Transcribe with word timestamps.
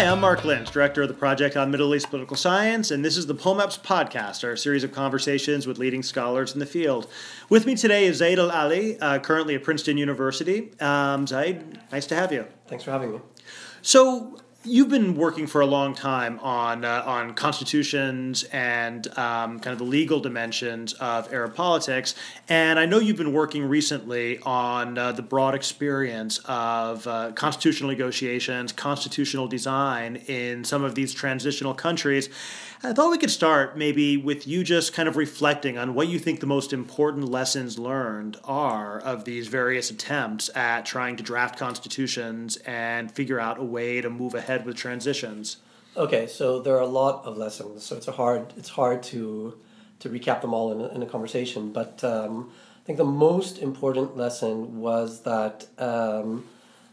Hi, 0.00 0.06
I'm 0.06 0.22
Mark 0.22 0.46
Lynch, 0.46 0.70
Director 0.70 1.02
of 1.02 1.08
the 1.08 1.14
Project 1.14 1.58
on 1.58 1.70
Middle 1.70 1.94
East 1.94 2.08
Political 2.08 2.38
Science, 2.38 2.90
and 2.90 3.04
this 3.04 3.18
is 3.18 3.26
the 3.26 3.34
POMEPS 3.34 3.80
Podcast, 3.80 4.48
our 4.48 4.56
series 4.56 4.82
of 4.82 4.92
conversations 4.92 5.66
with 5.66 5.76
leading 5.76 6.02
scholars 6.02 6.54
in 6.54 6.58
the 6.58 6.64
field. 6.64 7.06
With 7.50 7.66
me 7.66 7.74
today 7.74 8.06
is 8.06 8.16
Zaid 8.16 8.38
Al 8.38 8.50
Ali, 8.50 8.98
uh, 8.98 9.18
currently 9.18 9.56
at 9.56 9.62
Princeton 9.62 9.98
University. 9.98 10.70
Um, 10.80 11.26
Zaid, 11.26 11.80
nice 11.92 12.06
to 12.06 12.14
have 12.14 12.32
you. 12.32 12.46
Thanks 12.66 12.82
for 12.82 12.92
having 12.92 13.12
me. 13.12 13.20
So, 13.82 14.40
You've 14.62 14.90
been 14.90 15.14
working 15.14 15.46
for 15.46 15.62
a 15.62 15.66
long 15.66 15.94
time 15.94 16.38
on 16.40 16.84
uh, 16.84 17.02
on 17.06 17.32
constitutions 17.32 18.42
and 18.52 19.06
um, 19.16 19.58
kind 19.58 19.72
of 19.72 19.78
the 19.78 19.84
legal 19.84 20.20
dimensions 20.20 20.92
of 20.92 21.32
Arab 21.32 21.54
politics, 21.54 22.14
and 22.46 22.78
I 22.78 22.84
know 22.84 22.98
you've 22.98 23.16
been 23.16 23.32
working 23.32 23.64
recently 23.64 24.38
on 24.40 24.98
uh, 24.98 25.12
the 25.12 25.22
broad 25.22 25.54
experience 25.54 26.40
of 26.44 27.06
uh, 27.06 27.32
constitutional 27.32 27.88
negotiations, 27.88 28.70
constitutional 28.72 29.48
design 29.48 30.16
in 30.26 30.64
some 30.64 30.84
of 30.84 30.94
these 30.94 31.14
transitional 31.14 31.72
countries. 31.72 32.28
I 32.82 32.94
thought 32.94 33.10
we 33.10 33.18
could 33.18 33.30
start 33.30 33.76
maybe 33.76 34.16
with 34.16 34.46
you 34.46 34.64
just 34.64 34.94
kind 34.94 35.06
of 35.06 35.16
reflecting 35.16 35.76
on 35.76 35.92
what 35.92 36.08
you 36.08 36.18
think 36.18 36.40
the 36.40 36.46
most 36.46 36.72
important 36.72 37.28
lessons 37.28 37.78
learned 37.78 38.38
are 38.44 38.98
of 39.00 39.26
these 39.26 39.48
various 39.48 39.90
attempts 39.90 40.48
at 40.56 40.86
trying 40.86 41.16
to 41.16 41.22
draft 41.22 41.58
constitutions 41.58 42.56
and 42.64 43.12
figure 43.12 43.38
out 43.38 43.58
a 43.58 43.62
way 43.62 44.00
to 44.00 44.08
move 44.08 44.34
ahead 44.34 44.49
with 44.58 44.76
transitions. 44.76 45.58
Okay, 45.96 46.26
so 46.26 46.60
there 46.60 46.76
are 46.76 46.80
a 46.82 46.86
lot 46.86 47.24
of 47.24 47.36
lessons, 47.36 47.84
so 47.84 47.96
it's 47.96 48.08
a 48.08 48.12
hard 48.12 48.52
it's 48.56 48.70
hard 48.70 49.02
to 49.04 49.58
to 50.00 50.08
recap 50.08 50.40
them 50.40 50.54
all 50.54 50.72
in 50.72 50.80
a, 50.80 50.88
in 50.94 51.02
a 51.02 51.06
conversation. 51.06 51.72
But 51.72 52.02
um, 52.04 52.50
I 52.82 52.86
think 52.86 52.98
the 52.98 53.04
most 53.04 53.58
important 53.58 54.16
lesson 54.16 54.80
was 54.80 55.22
that 55.22 55.66
um, 55.78 56.46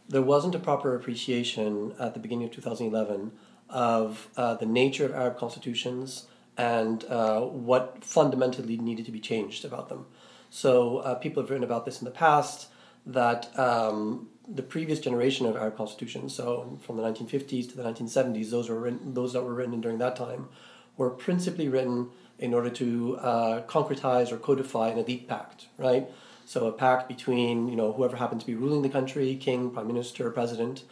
there 0.10 0.22
wasn't 0.22 0.56
a 0.56 0.60
proper 0.60 0.96
appreciation 0.96 1.94
at 2.00 2.14
the 2.14 2.20
beginning 2.20 2.46
of 2.46 2.52
2011 2.52 3.32
of 3.70 4.30
uh, 4.38 4.56
the 4.56 4.66
nature 4.66 5.06
of 5.06 5.14
Arab 5.14 5.38
constitutions 5.38 6.28
and 6.58 7.06
uh, 7.06 7.42
what 7.42 8.04
fundamentally 8.04 8.78
needed 8.78 9.06
to 9.06 9.12
be 9.12 9.20
changed 9.20 9.64
about 9.64 9.90
them. 9.90 10.06
So 10.50 10.98
uh, 11.00 11.16
people 11.16 11.44
have 11.44 11.50
written 11.50 11.64
about 11.64 11.86
this 11.86 12.00
in 12.02 12.06
the 12.06 12.12
past 12.12 12.68
that 13.08 13.58
um, 13.58 14.28
the 14.48 14.62
previous 14.62 15.00
generation 15.00 15.46
of 15.46 15.56
Arab 15.56 15.78
constitutions, 15.78 16.36
so 16.36 16.78
from 16.82 16.98
the 16.98 17.04
1950s 17.04 17.70
to 17.70 17.78
the 17.78 17.84
1970s, 17.84 18.50
those 18.50 18.70
were 18.70 18.80
written, 18.80 19.14
those 19.14 19.34
that 19.34 19.44
were 19.44 19.54
written 19.54 19.82
during 19.82 19.98
that 19.98 20.16
time, 20.16 20.50
were 20.98 21.10
principally 21.10 21.68
written 21.70 22.10
in 22.40 22.54
order 22.54 22.70
to 22.70 23.18
uh, 23.18 23.62
concretize 23.64 24.32
or 24.32 24.38
codify 24.38 24.90
an 24.90 24.98
elite 24.98 25.28
pact, 25.28 25.68
right? 25.78 26.08
So 26.46 26.68
a 26.68 26.72
pact 26.72 27.08
between 27.08 27.68
you 27.68 27.76
know 27.76 27.94
whoever 27.94 28.18
happened 28.18 28.42
to 28.42 28.48
be 28.48 28.56
ruling 28.56 28.82
the 28.82 28.90
country, 28.90 29.36
king, 29.36 29.72
prime 29.72 29.88
minister, 29.88 30.30
president, 30.30 30.84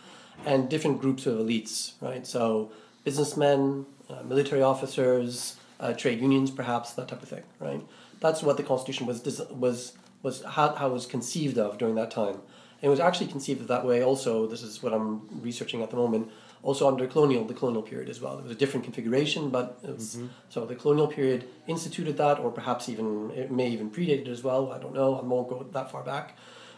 and 0.45 0.69
different 0.69 0.99
groups 0.99 1.25
of 1.25 1.37
elites, 1.37 1.93
right? 2.01 2.25
So 2.25 2.71
businessmen, 3.03 3.85
uh, 4.09 4.23
military 4.23 4.61
officers, 4.61 5.57
uh, 5.79 5.93
trade 5.93 6.19
unions, 6.19 6.51
perhaps 6.51 6.93
that 6.93 7.07
type 7.07 7.23
of 7.23 7.29
thing, 7.29 7.43
right? 7.59 7.81
That's 8.19 8.41
what 8.41 8.57
the 8.57 8.63
Constitution 8.63 9.05
was 9.05 9.23
was 9.49 9.93
was 10.25 10.43
how, 10.43 10.73
how 10.75 10.87
it 10.89 10.93
was 10.93 11.05
conceived 11.05 11.57
of 11.57 11.77
during 11.77 11.95
that 11.95 12.11
time. 12.11 12.37
And 12.81 12.87
it 12.87 12.89
was 12.89 12.99
actually 12.99 13.27
conceived 13.27 13.61
of 13.61 13.67
that 13.67 13.85
way. 13.85 14.03
Also, 14.03 14.47
this 14.47 14.61
is 14.61 14.83
what 14.83 14.91
I'm 14.91 15.41
researching 15.41 15.81
at 15.81 15.91
the 15.91 15.95
moment. 15.95 16.29
Also 16.63 16.87
under 16.87 17.05
colonial, 17.05 17.45
the 17.45 17.53
colonial 17.53 17.83
period 17.83 18.09
as 18.09 18.19
well. 18.19 18.37
It 18.39 18.43
was 18.43 18.51
a 18.51 18.61
different 18.63 18.83
configuration, 18.83 19.51
but 19.51 19.81
mm-hmm. 19.83 20.27
so 20.49 20.65
the 20.65 20.75
colonial 20.75 21.07
period 21.07 21.47
instituted 21.67 22.17
that, 22.17 22.39
or 22.39 22.51
perhaps 22.51 22.89
even 22.89 23.29
it 23.31 23.51
may 23.51 23.69
even 23.69 23.91
predate 23.91 24.21
it 24.21 24.27
as 24.27 24.43
well. 24.43 24.73
I 24.73 24.79
don't 24.79 24.95
know. 24.95 25.15
I 25.15 25.21
won't 25.21 25.47
go 25.47 25.63
that 25.71 25.91
far 25.91 26.03
back. 26.03 26.35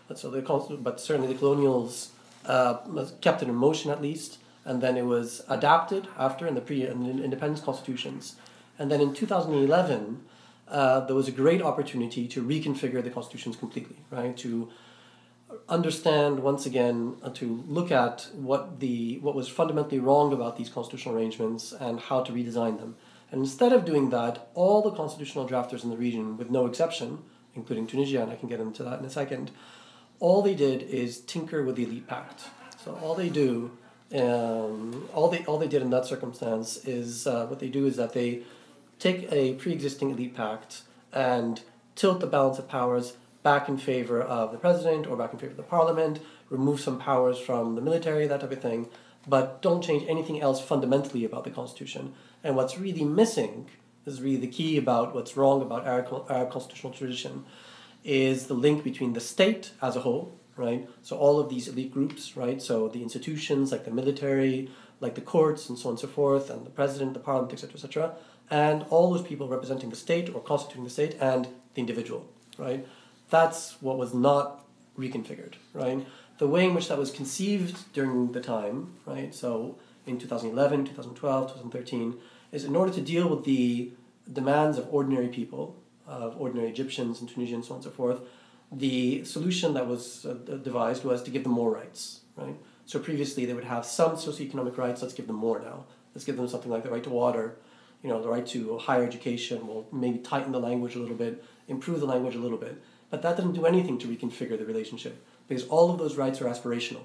But 0.09 0.20
so 0.20 0.30
the 0.30 0.42
but 0.82 1.00
certainly 1.00 1.32
the 1.32 1.39
colonials 1.39 2.11
uh, 2.45 2.78
kept 3.22 3.42
it 3.42 3.48
in 3.48 3.56
motion 3.56 3.89
at 3.89 4.02
least, 4.02 4.39
and 4.66 4.82
then 4.84 4.98
it 4.98 5.06
was 5.06 5.42
adapted 5.48 6.08
after 6.17 6.45
in 6.45 6.55
the 6.55 6.61
pre 6.61 6.86
in 6.86 7.04
the 7.04 7.23
independence 7.23 7.61
constitutions, 7.61 8.36
and 8.77 8.92
then 8.92 8.99
in 8.99 9.14
2011 9.14 10.22
uh, 10.70 11.02
there 11.02 11.16
was 11.16 11.28
a 11.28 11.32
great 11.32 11.61
opportunity 11.61 12.28
to 12.28 12.44
reconfigure 12.44 13.04
the 13.04 13.10
constitutions 13.10 13.55
completely, 13.55 13.98
right? 14.11 14.36
To 14.38 14.70
understand 15.70 16.39
once 16.39 16.66
again, 16.66 17.16
uh, 17.23 17.30
to 17.30 17.64
look 17.67 17.92
at 17.92 18.28
what 18.33 18.80
the 18.80 19.17
what 19.20 19.36
was 19.36 19.48
fundamentally 19.48 20.00
wrong 20.00 20.33
about 20.33 20.58
these 20.58 20.70
constitutional 20.70 21.16
arrangements 21.16 21.72
and 21.72 22.00
how 22.00 22.22
to 22.22 22.32
redesign 22.32 22.80
them. 22.80 22.95
And 23.32 23.42
instead 23.42 23.73
of 23.73 23.86
doing 23.86 24.10
that, 24.11 24.50
all 24.54 24.82
the 24.82 24.92
constitutional 24.92 25.48
drafters 25.48 25.83
in 25.83 25.89
the 25.89 25.98
region, 25.98 26.38
with 26.38 26.50
no 26.50 26.66
exception, 26.66 27.20
including 27.55 27.88
Tunisia, 27.88 28.22
and 28.22 28.32
I 28.32 28.36
can 28.36 28.48
get 28.48 28.60
into 28.60 28.84
that 28.84 28.99
in 28.99 29.05
a 29.05 29.10
second, 29.10 29.52
all 30.20 30.42
they 30.42 30.55
did 30.55 30.82
is 30.84 31.20
tinker 31.22 31.64
with 31.64 31.76
the 31.76 31.84
elite 31.84 32.08
pact. 32.08 32.45
So 32.84 32.98
all 33.02 33.16
they 33.16 33.30
do, 33.30 33.72
um, 34.16 35.10
all 35.14 35.30
they 35.30 35.44
all 35.45 35.58
they 35.58 35.67
did 35.67 35.82
in 35.82 35.89
that 35.92 36.05
circumstance 36.05 36.78
is 36.86 37.28
uh, 37.28 37.45
what 37.48 37.60
they 37.60 37.70
do 37.70 37.86
is 37.86 37.98
that 37.98 38.14
they 38.14 38.44
take 39.00 39.32
a 39.32 39.54
pre-existing 39.56 40.12
elite 40.12 40.36
pact 40.36 40.82
and 41.14 41.62
tilt 41.96 42.20
the 42.20 42.28
balance 42.28 42.60
of 42.60 42.68
powers 42.68 43.18
back 43.44 43.70
in 43.70 43.78
favor 43.78 44.22
of 44.22 44.52
the 44.52 44.58
president 44.58 45.08
or 45.08 45.16
back 45.16 45.34
in 45.34 45.40
favor 45.40 45.52
of 45.52 45.58
the 45.58 45.64
parliament, 45.64 46.20
remove 46.50 46.80
some 46.80 47.00
powers 47.00 47.40
from 47.40 47.76
the 47.76 47.82
military, 47.82 48.28
that 48.28 48.42
type 48.42 48.52
of 48.52 48.62
thing, 48.62 48.88
but 49.28 49.62
don't 49.62 49.84
change 49.84 50.04
anything 50.08 50.42
else 50.42 50.62
fundamentally 50.62 51.24
about 51.26 51.44
the 51.44 51.50
constitution. 51.50 52.14
And 52.44 52.56
what's 52.56 52.78
really 52.78 53.04
missing 53.04 53.70
is 54.06 54.22
really 54.22 54.38
the 54.38 54.48
key 54.48 54.78
about 54.78 55.14
what's 55.14 55.36
wrong 55.36 55.62
about 55.62 55.86
Arab 55.86 56.52
constitutional 56.52 56.94
tradition 56.94 57.46
is 58.04 58.48
the 58.48 58.54
link 58.54 58.84
between 58.84 59.14
the 59.14 59.20
state 59.20 59.72
as 59.82 59.96
a 59.96 60.02
whole, 60.02 60.38
right? 60.56 60.88
So 61.02 61.18
all 61.18 61.40
of 61.40 61.50
these 61.50 61.68
elite 61.68 61.92
groups, 61.92 62.38
right? 62.38 62.62
So 62.62 62.88
the 62.88 63.04
institutions 63.04 63.72
like 63.72 63.84
the 63.84 63.92
military, 63.92 64.72
like 65.02 65.16
the 65.16 65.22
courts, 65.22 65.68
and 65.68 65.78
so 65.78 65.90
on 65.90 65.94
and 65.94 66.00
so 66.00 66.08
forth, 66.08 66.50
and 66.50 66.66
the 66.66 66.70
president, 66.70 67.14
the 67.14 67.20
parliament, 67.20 67.54
etc., 67.54 67.76
etc., 67.76 68.16
and 68.50 68.86
all 68.90 69.14
those 69.14 69.26
people 69.26 69.48
representing 69.48 69.90
the 69.90 69.96
state 69.96 70.34
or 70.34 70.42
constituting 70.42 70.84
the 70.84 70.90
state 70.90 71.18
and 71.20 71.48
the 71.74 71.82
individual, 71.82 72.26
right? 72.58 72.86
That's 73.30 73.82
what 73.82 73.98
was 73.98 74.14
not 74.14 74.64
reconfigured, 74.98 75.56
right? 75.74 76.06
The 76.38 76.48
way 76.48 76.66
in 76.66 76.74
which 76.74 76.88
that 76.88 76.98
was 76.98 77.12
conceived 77.12 77.92
during 77.94 78.32
the 78.32 78.42
time, 78.42 78.94
right? 79.06 79.34
So 79.34 79.78
in 80.06 80.18
2011, 80.18 80.86
2012, 80.86 81.48
2013, 81.48 82.16
is 82.52 82.64
in 82.64 82.76
order 82.76 82.94
to 82.94 83.02
deal 83.02 83.28
with 83.28 83.44
the 83.44 83.92
demands 84.32 84.78
of 84.78 84.88
ordinary 84.92 85.28
people, 85.28 85.76
of 86.06 86.40
ordinary 86.40 86.70
Egyptians 86.70 87.20
and 87.20 87.30
Tunisians, 87.30 87.68
so 87.68 87.74
on 87.74 87.78
and 87.78 87.84
so 87.84 87.92
forth, 87.92 88.22
the 88.72 89.24
solution 89.26 89.74
that 89.74 89.88
was 89.88 90.26
uh, 90.26 90.34
devised 90.34 91.04
was 91.04 91.24
to 91.24 91.32
give 91.32 91.44
them 91.44 91.54
more 91.54 91.72
rights, 91.72 92.22
right? 92.36 92.56
So 92.86 93.00
previously 93.00 93.46
they 93.46 93.54
would 93.54 93.66
have 93.66 93.86
some 93.86 94.12
socioeconomic 94.12 94.78
rights, 94.78 95.02
let's 95.02 95.14
give 95.14 95.28
them 95.28 95.36
more 95.36 95.60
now. 95.60 95.86
Let's 96.14 96.26
give 96.26 96.38
them 96.38 96.48
something 96.48 96.72
like 96.72 96.84
the 96.84 96.90
right 96.90 97.04
to 97.04 97.10
water, 97.10 97.58
you 98.08 98.14
know, 98.14 98.22
the 98.22 98.30
right 98.30 98.48
to 98.48 98.78
higher 98.78 99.04
education, 99.04 99.68
we'll 99.68 99.86
maybe 99.92 100.20
tighten 100.20 100.54
the 100.54 100.62
language 100.62 100.95
a 100.95 101.00
little 101.00 101.18
bit, 101.18 101.44
improve 101.68 102.00
the 102.00 102.06
language 102.06 102.36
a 102.36 102.40
little 102.40 102.58
bit. 102.58 102.82
But 103.10 103.22
that 103.22 103.36
doesn't 103.36 103.52
do 103.52 103.66
anything 103.66 104.00
to 104.00 104.08
reconfigure 104.08 104.58
the 104.58 104.66
relationship 104.66 105.22
because 105.50 105.68
all 105.68 105.92
of 105.92 106.00
those 106.00 106.16
rights 106.16 106.42
are 106.42 106.46
aspirational. 106.46 107.02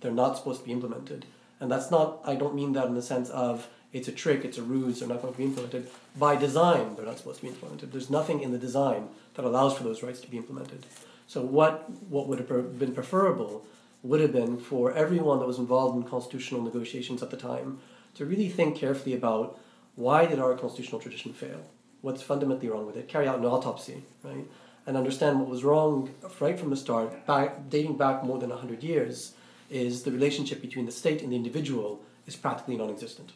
They're 0.00 0.10
not 0.10 0.38
supposed 0.38 0.60
to 0.60 0.66
be 0.66 0.72
implemented. 0.72 1.26
And 1.60 1.70
that's 1.70 1.90
not, 1.90 2.22
I 2.24 2.34
don't 2.34 2.54
mean 2.54 2.72
that 2.72 2.86
in 2.86 2.94
the 2.94 3.02
sense 3.02 3.28
of 3.28 3.68
it's 3.92 4.08
a 4.08 4.12
trick, 4.12 4.42
it's 4.42 4.56
a 4.56 4.62
ruse, 4.62 5.00
they're 5.00 5.08
not 5.08 5.20
going 5.20 5.34
to 5.34 5.38
be 5.38 5.44
implemented. 5.44 5.90
By 6.16 6.36
design, 6.36 6.96
they're 6.96 7.04
not 7.04 7.18
supposed 7.18 7.40
to 7.40 7.42
be 7.42 7.48
implemented. 7.48 7.92
There's 7.92 8.08
nothing 8.08 8.40
in 8.40 8.50
the 8.50 8.58
design 8.58 9.08
that 9.34 9.44
allows 9.44 9.76
for 9.76 9.84
those 9.84 10.02
rights 10.02 10.20
to 10.22 10.30
be 10.30 10.38
implemented. 10.38 10.86
So 11.26 11.42
what, 11.42 11.90
what 12.08 12.26
would 12.26 12.38
have 12.38 12.78
been 12.78 12.94
preferable 12.94 13.66
would 14.02 14.20
have 14.20 14.32
been 14.32 14.56
for 14.56 14.94
everyone 14.94 15.40
that 15.40 15.46
was 15.46 15.58
involved 15.58 15.94
in 16.02 16.08
constitutional 16.08 16.62
negotiations 16.62 17.22
at 17.22 17.30
the 17.30 17.36
time 17.36 17.80
to 18.14 18.24
really 18.24 18.48
think 18.48 18.76
carefully 18.76 19.14
about 19.14 19.58
why 19.98 20.26
did 20.26 20.38
our 20.38 20.54
constitutional 20.54 21.00
tradition 21.00 21.32
fail? 21.32 21.60
What's 22.02 22.22
fundamentally 22.22 22.68
wrong 22.68 22.86
with 22.86 22.96
it? 22.96 23.08
Carry 23.08 23.26
out 23.26 23.40
an 23.40 23.44
autopsy, 23.44 24.04
right? 24.22 24.46
And 24.86 24.96
understand 24.96 25.40
what 25.40 25.48
was 25.48 25.64
wrong 25.64 26.14
right 26.38 26.58
from 26.58 26.70
the 26.70 26.76
start, 26.76 27.26
back, 27.26 27.68
dating 27.68 27.96
back 27.96 28.22
more 28.22 28.38
than 28.38 28.50
100 28.50 28.84
years, 28.84 29.32
is 29.68 30.04
the 30.04 30.12
relationship 30.12 30.62
between 30.62 30.86
the 30.86 30.92
state 30.92 31.20
and 31.20 31.32
the 31.32 31.36
individual 31.36 32.00
is 32.28 32.36
practically 32.36 32.76
non 32.76 32.90
existent. 32.90 33.32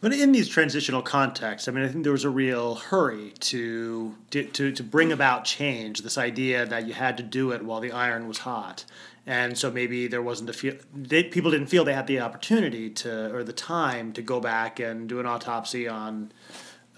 But 0.00 0.12
in 0.12 0.30
these 0.30 0.48
transitional 0.48 1.02
contexts, 1.02 1.66
I 1.68 1.72
mean, 1.72 1.84
I 1.84 1.88
think 1.88 2.04
there 2.04 2.12
was 2.12 2.24
a 2.24 2.30
real 2.30 2.76
hurry 2.76 3.32
to, 3.40 4.14
to 4.30 4.72
to 4.72 4.82
bring 4.82 5.10
about 5.10 5.44
change. 5.44 6.02
This 6.02 6.16
idea 6.16 6.64
that 6.66 6.86
you 6.86 6.94
had 6.94 7.16
to 7.16 7.22
do 7.24 7.50
it 7.50 7.64
while 7.64 7.80
the 7.80 7.90
iron 7.92 8.28
was 8.28 8.38
hot, 8.38 8.84
and 9.26 9.56
so 9.56 9.70
maybe 9.70 10.06
there 10.06 10.22
wasn't 10.22 10.50
a 10.50 10.52
feel. 10.52 10.74
They, 10.94 11.24
people 11.24 11.50
didn't 11.50 11.68
feel 11.68 11.84
they 11.84 11.94
had 11.94 12.06
the 12.06 12.20
opportunity 12.20 12.90
to 12.90 13.34
or 13.34 13.44
the 13.44 13.52
time 13.52 14.12
to 14.14 14.22
go 14.22 14.40
back 14.40 14.80
and 14.80 15.08
do 15.08 15.20
an 15.20 15.26
autopsy 15.26 15.86
on 15.88 16.32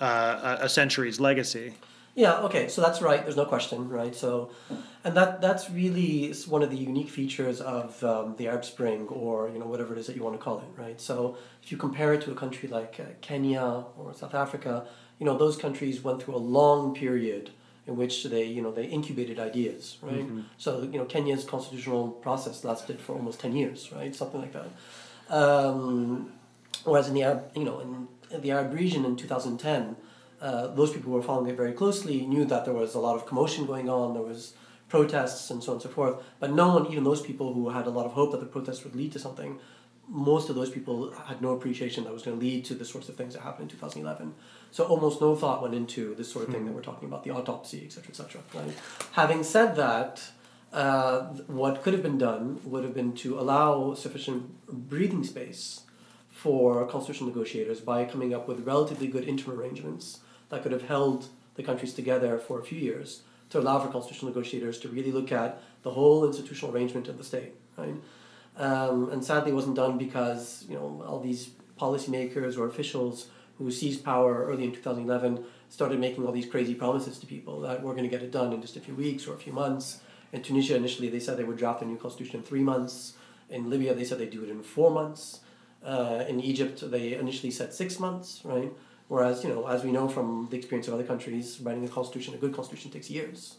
uh, 0.01 0.59
a 0.61 0.69
century's 0.69 1.21
legacy. 1.21 1.75
Yeah. 2.15 2.41
Okay. 2.41 2.69
So 2.69 2.83
that's 2.83 3.01
right. 3.01 3.23
There's 3.23 3.37
no 3.37 3.47
question, 3.47 3.89
right? 3.89 4.15
So, 4.15 4.51
and 5.03 5.17
that 5.17 5.41
that's 5.41 5.71
really 5.71 6.33
one 6.47 6.63
of 6.63 6.71
the 6.71 6.77
unique 6.77 7.09
features 7.09 7.61
of 7.61 8.03
um, 8.05 8.37
the 8.37 8.49
Arab 8.49 8.65
Spring, 8.65 9.09
or 9.09 9.49
you 9.49 9.59
know 9.59 9.67
whatever 9.67 9.95
it 9.95 9.99
is 9.99 10.07
that 10.09 10.17
you 10.17 10.23
want 10.23 10.39
to 10.39 10.43
call 10.43 10.59
it, 10.59 10.81
right? 10.81 11.01
So 11.01 11.37
if 11.63 11.73
you 11.73 11.79
compare 11.79 12.13
it 12.13 12.21
to 12.23 12.31
a 12.31 12.35
country 12.35 12.69
like 12.69 13.01
uh, 13.01 13.05
Kenya 13.23 13.85
or 13.97 14.13
South 14.13 14.35
Africa, 14.35 14.87
you 15.19 15.25
know 15.25 15.39
those 15.39 15.57
countries 15.57 16.03
went 16.03 16.23
through 16.23 16.37
a 16.37 16.45
long 16.59 16.95
period 16.95 17.51
in 17.93 17.99
which 18.03 18.25
they 18.25 18.45
you 18.57 18.63
know 18.63 18.73
they 18.73 18.87
incubated 18.87 19.39
ideas, 19.39 19.99
right? 20.03 20.27
Mm-hmm. 20.27 20.41
So 20.59 20.83
you 20.93 20.99
know 20.99 21.05
Kenya's 21.05 21.45
constitutional 21.45 22.05
process 22.27 22.65
lasted 22.65 23.01
for 23.01 23.13
almost 23.15 23.41
ten 23.41 23.55
years, 23.55 23.91
right? 23.93 24.15
Something 24.15 24.41
like 24.41 24.55
that. 24.59 24.71
Um, 25.41 26.33
Whereas 26.85 27.09
in 27.09 27.15
the 27.15 27.23
Arab, 27.23 27.51
you 27.55 27.65
know, 27.65 27.81
in, 27.81 28.09
in 28.31 28.41
the 28.41 28.51
Arab 28.51 28.73
region 28.73 29.05
in 29.05 29.17
2010, 29.17 29.97
uh, 30.41 30.67
those 30.69 30.93
people 30.93 31.13
who 31.13 31.17
were 31.17 31.23
following 31.23 31.49
it 31.49 31.57
very 31.57 31.73
closely 31.73 32.27
knew 32.27 32.45
that 32.47 32.65
there 32.65 32.75
was 32.75 32.95
a 32.95 32.99
lot 32.99 33.15
of 33.15 33.27
commotion 33.27 33.67
going 33.67 33.89
on, 33.89 34.15
there 34.15 34.23
was 34.23 34.55
protests 34.89 35.51
and 35.51 35.63
so 35.63 35.73
on 35.73 35.77
and 35.77 35.83
so 35.83 35.89
forth. 35.89 36.23
But 36.41 36.53
no 36.53 36.75
one, 36.75 36.87
even 36.91 37.05
those 37.05 37.23
people 37.23 37.55
who 37.55 37.71
had 37.71 37.87
a 37.87 37.91
lot 37.91 38.05
of 38.05 38.13
hope 38.13 38.33
that 38.33 38.41
the 38.41 38.47
protests 38.47 38.83
would 38.85 38.97
lead 38.97 39.13
to 39.13 39.19
something, 39.19 39.61
most 40.13 40.51
of 40.51 40.55
those 40.57 40.69
people 40.69 41.11
had 41.13 41.41
no 41.41 41.53
appreciation 41.53 42.05
that 42.05 42.13
was 42.13 42.23
going 42.23 42.39
to 42.39 42.45
lead 42.45 42.67
to 42.67 42.75
the 42.75 42.85
sorts 42.85 43.09
of 43.09 43.17
things 43.17 43.33
that 43.33 43.41
happened 43.41 43.71
in 43.73 43.79
2011. 43.79 44.35
So 44.71 44.85
almost 44.85 45.23
no 45.23 45.35
thought 45.35 45.63
went 45.63 45.75
into 45.75 46.15
this 46.15 46.31
sort 46.31 46.47
of 46.47 46.55
thing 46.55 46.67
that 46.67 46.73
we're 46.73 46.83
talking 46.83 47.09
about, 47.09 47.25
the 47.25 47.31
autopsy, 47.31 47.87
etc., 47.87 48.11
etc. 48.11 48.43
Right? 48.55 48.77
Having 49.13 49.45
said 49.45 49.75
that, 49.77 50.23
uh, 50.71 51.21
what 51.47 51.83
could 51.83 51.95
have 51.95 52.03
been 52.03 52.19
done 52.19 52.61
would 52.65 52.85
have 52.85 52.93
been 52.93 53.15
to 53.15 53.41
allow 53.41 53.95
sufficient 53.95 54.67
breathing 54.69 55.25
space 55.25 55.81
for 56.31 56.87
constitutional 56.87 57.31
negotiators 57.31 57.81
by 57.81 58.05
coming 58.05 58.35
up 58.35 58.47
with 58.47 58.67
relatively 58.67 59.07
good 59.07 59.25
interim 59.25 59.59
arrangements 59.59 60.21
that 60.51 60.63
could 60.63 60.73
have 60.73 60.83
held 60.83 61.29
the 61.55 61.63
countries 61.63 61.95
together 61.95 62.39
for 62.39 62.61
a 62.61 62.65
few 62.65 62.79
years 62.79 63.23
to 63.49 63.59
allow 63.59 63.79
for 63.79 63.91
constitutional 63.91 64.31
negotiators 64.31 64.79
to 64.79 64.89
really 64.89 65.13
look 65.13 65.33
at 65.33 65.63
the 65.83 65.91
whole 65.91 66.27
institutional 66.27 66.75
arrangement 66.75 67.09
of 67.09 67.17
the 67.17 67.25
state, 67.25 67.53
right? 67.79 67.95
Um, 68.57 69.11
and 69.11 69.25
sadly, 69.25 69.53
it 69.53 69.55
wasn't 69.55 69.77
done 69.77 69.99
because 69.99 70.65
you 70.69 70.75
know 70.75 71.05
all 71.07 71.21
these 71.21 71.51
policymakers 71.81 72.59
or 72.59 72.67
officials 72.67 73.29
who 73.59 73.71
seized 73.71 74.05
power 74.05 74.45
early 74.47 74.65
in 74.65 74.73
2011 74.73 75.45
started 75.69 75.99
making 75.99 76.27
all 76.27 76.33
these 76.33 76.47
crazy 76.47 76.75
promises 76.75 77.19
to 77.19 77.27
people 77.27 77.61
that 77.61 77.83
we're 77.83 77.93
going 77.93 78.05
to 78.05 78.11
get 78.11 78.23
it 78.23 78.31
done 78.31 78.53
in 78.53 78.61
just 78.61 78.77
a 78.77 78.81
few 78.81 78.95
weeks 78.95 79.27
or 79.27 79.35
a 79.35 79.39
few 79.39 79.53
months. 79.53 80.01
In 80.33 80.43
Tunisia, 80.43 80.77
initially, 80.77 81.09
they 81.09 81.21
said 81.21 81.37
they 81.37 81.45
would 81.45 81.59
draft 81.59 81.83
a 81.83 81.85
new 81.85 81.97
constitution 81.97 82.37
in 82.41 82.43
three 82.43 82.63
months. 82.63 83.15
In 83.51 83.71
Libya, 83.71 83.95
they 83.95 84.05
said 84.05 84.19
they'd 84.19 84.31
do 84.31 84.43
it 84.43 84.51
in 84.51 84.63
four 84.63 84.91
months. 84.91 85.41
Uh, 85.85 86.25
in 86.29 86.41
Egypt, 86.41 86.91
they 86.91 87.15
initially 87.15 87.51
said 87.51 87.73
six 87.73 87.99
months, 87.99 88.41
right? 88.45 88.73
Whereas, 89.09 89.45
you 89.45 89.51
know, 89.51 89.67
as 89.67 89.85
we 89.85 89.93
know 89.93 90.09
from 90.09 90.49
the 90.51 90.57
experience 90.57 90.89
of 90.89 90.95
other 90.95 91.05
countries, 91.05 91.61
writing 91.61 91.85
a 91.85 91.89
constitution, 91.89 92.35
a 92.35 92.39
good 92.39 92.55
constitution, 92.55 92.91
takes 92.91 93.11
years. 93.11 93.57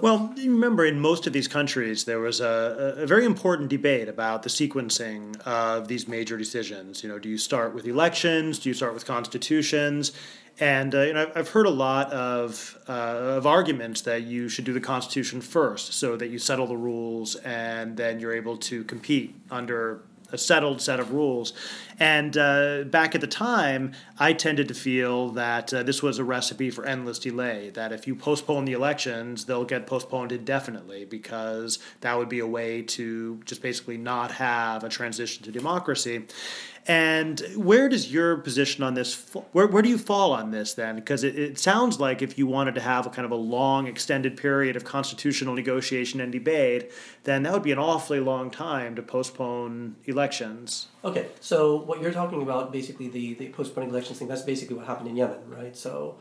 Well, 0.00 0.32
you 0.36 0.52
remember, 0.52 0.84
in 0.84 1.00
most 1.00 1.26
of 1.26 1.32
these 1.32 1.48
countries, 1.48 2.04
there 2.04 2.20
was 2.20 2.40
a, 2.40 2.94
a, 2.98 3.06
very 3.06 3.24
important 3.24 3.70
debate 3.70 4.08
about 4.08 4.42
the 4.42 4.48
sequencing 4.48 5.40
of 5.42 5.88
these 5.88 6.06
major 6.08 6.36
decisions. 6.36 7.02
You 7.02 7.08
know, 7.08 7.18
do 7.18 7.28
you 7.28 7.38
start 7.38 7.74
with 7.74 7.86
elections? 7.86 8.58
Do 8.58 8.68
you 8.68 8.74
start 8.74 8.94
with 8.94 9.06
constitutions? 9.06 10.12
And 10.58 10.94
uh, 10.94 11.00
you 11.02 11.12
know, 11.12 11.30
I've 11.34 11.50
heard 11.50 11.66
a 11.66 11.70
lot 11.70 12.10
of 12.12 12.78
uh, 12.88 13.36
of 13.38 13.46
arguments 13.46 14.00
that 14.02 14.22
you 14.22 14.48
should 14.48 14.64
do 14.64 14.72
the 14.72 14.80
Constitution 14.80 15.40
first, 15.40 15.92
so 15.94 16.16
that 16.16 16.28
you 16.28 16.38
settle 16.38 16.66
the 16.66 16.76
rules, 16.76 17.36
and 17.36 17.96
then 17.96 18.20
you're 18.20 18.34
able 18.34 18.56
to 18.58 18.84
compete 18.84 19.34
under 19.50 20.00
a 20.32 20.38
settled 20.38 20.80
set 20.80 21.00
of 21.00 21.12
rules. 21.12 21.52
And 21.98 22.36
uh, 22.36 22.84
back 22.84 23.14
at 23.14 23.20
the 23.20 23.26
time, 23.26 23.92
I 24.18 24.32
tended 24.32 24.68
to 24.68 24.74
feel 24.74 25.30
that 25.30 25.72
uh, 25.72 25.82
this 25.82 26.02
was 26.02 26.18
a 26.18 26.24
recipe 26.24 26.70
for 26.70 26.84
endless 26.84 27.18
delay, 27.18 27.70
that 27.70 27.92
if 27.92 28.06
you 28.06 28.14
postpone 28.14 28.66
the 28.66 28.72
elections, 28.72 29.46
they'll 29.46 29.64
get 29.64 29.86
postponed 29.86 30.32
indefinitely 30.32 31.04
because 31.04 31.78
that 32.00 32.18
would 32.18 32.28
be 32.28 32.40
a 32.40 32.46
way 32.46 32.82
to 32.82 33.40
just 33.44 33.62
basically 33.62 33.96
not 33.96 34.32
have 34.32 34.84
a 34.84 34.88
transition 34.88 35.42
to 35.44 35.52
democracy. 35.52 36.24
And 36.88 37.40
where 37.56 37.88
does 37.88 38.12
your 38.12 38.36
position 38.36 38.84
on 38.84 38.94
this, 38.94 39.34
where, 39.50 39.66
where 39.66 39.82
do 39.82 39.88
you 39.88 39.98
fall 39.98 40.32
on 40.32 40.52
this 40.52 40.74
then? 40.74 40.94
Because 40.94 41.24
it, 41.24 41.36
it 41.36 41.58
sounds 41.58 41.98
like 41.98 42.22
if 42.22 42.38
you 42.38 42.46
wanted 42.46 42.76
to 42.76 42.80
have 42.80 43.06
a 43.06 43.10
kind 43.10 43.26
of 43.26 43.32
a 43.32 43.36
long, 43.36 43.88
extended 43.88 44.36
period 44.36 44.76
of 44.76 44.84
constitutional 44.84 45.54
negotiation 45.54 46.20
and 46.20 46.30
debate, 46.30 46.92
then 47.24 47.42
that 47.42 47.52
would 47.52 47.64
be 47.64 47.72
an 47.72 47.78
awfully 47.78 48.20
long 48.20 48.52
time 48.52 48.94
to 48.94 49.02
postpone 49.02 49.96
elections. 50.04 50.86
Okay, 51.04 51.26
so 51.40 51.74
what 51.74 52.00
you're 52.00 52.12
talking 52.12 52.40
about, 52.40 52.70
basically 52.70 53.08
the, 53.08 53.34
the 53.34 53.48
postponing 53.48 53.90
elections 53.90 54.20
thing, 54.20 54.28
that's 54.28 54.42
basically 54.42 54.76
what 54.76 54.86
happened 54.86 55.08
in 55.08 55.16
Yemen, 55.16 55.40
right? 55.48 55.76
So, 55.76 56.18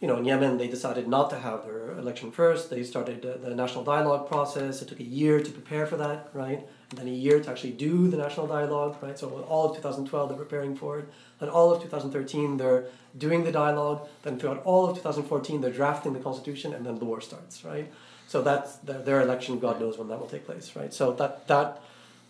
you 0.00 0.08
know, 0.08 0.16
in 0.16 0.24
Yemen, 0.24 0.56
they 0.56 0.68
decided 0.68 1.08
not 1.08 1.28
to 1.28 1.38
have 1.38 1.64
their 1.64 1.98
election 1.98 2.32
first. 2.32 2.70
They 2.70 2.84
started 2.84 3.20
the 3.20 3.54
national 3.54 3.84
dialogue 3.84 4.28
process. 4.28 4.80
It 4.80 4.88
took 4.88 5.00
a 5.00 5.04
year 5.04 5.42
to 5.42 5.50
prepare 5.50 5.84
for 5.84 5.98
that, 5.98 6.30
right? 6.32 6.66
And 6.90 6.98
then 6.98 7.06
a 7.06 7.10
year 7.10 7.40
to 7.40 7.50
actually 7.50 7.70
do 7.70 8.08
the 8.08 8.16
national 8.16 8.46
dialogue, 8.48 8.96
right? 9.00 9.16
So 9.16 9.28
all 9.48 9.70
of 9.70 9.76
2012 9.76 10.28
they're 10.28 10.38
preparing 10.38 10.74
for 10.74 10.98
it. 10.98 11.08
Then 11.38 11.48
all 11.48 11.72
of 11.72 11.80
2013 11.82 12.56
they're 12.56 12.86
doing 13.16 13.44
the 13.44 13.52
dialogue. 13.52 14.08
Then 14.22 14.38
throughout 14.38 14.62
all 14.64 14.90
of 14.90 14.96
2014 14.96 15.60
they're 15.60 15.70
drafting 15.70 16.12
the 16.12 16.20
constitution, 16.20 16.74
and 16.74 16.84
then 16.84 16.98
the 16.98 17.04
war 17.04 17.20
starts, 17.20 17.64
right? 17.64 17.90
So 18.26 18.42
that's 18.42 18.76
their, 18.78 18.98
their 19.02 19.20
election. 19.20 19.60
God 19.60 19.80
knows 19.80 19.98
when 19.98 20.08
that 20.08 20.18
will 20.18 20.26
take 20.26 20.46
place, 20.46 20.74
right? 20.74 20.92
So 20.92 21.12
that 21.14 21.46
that 21.46 21.80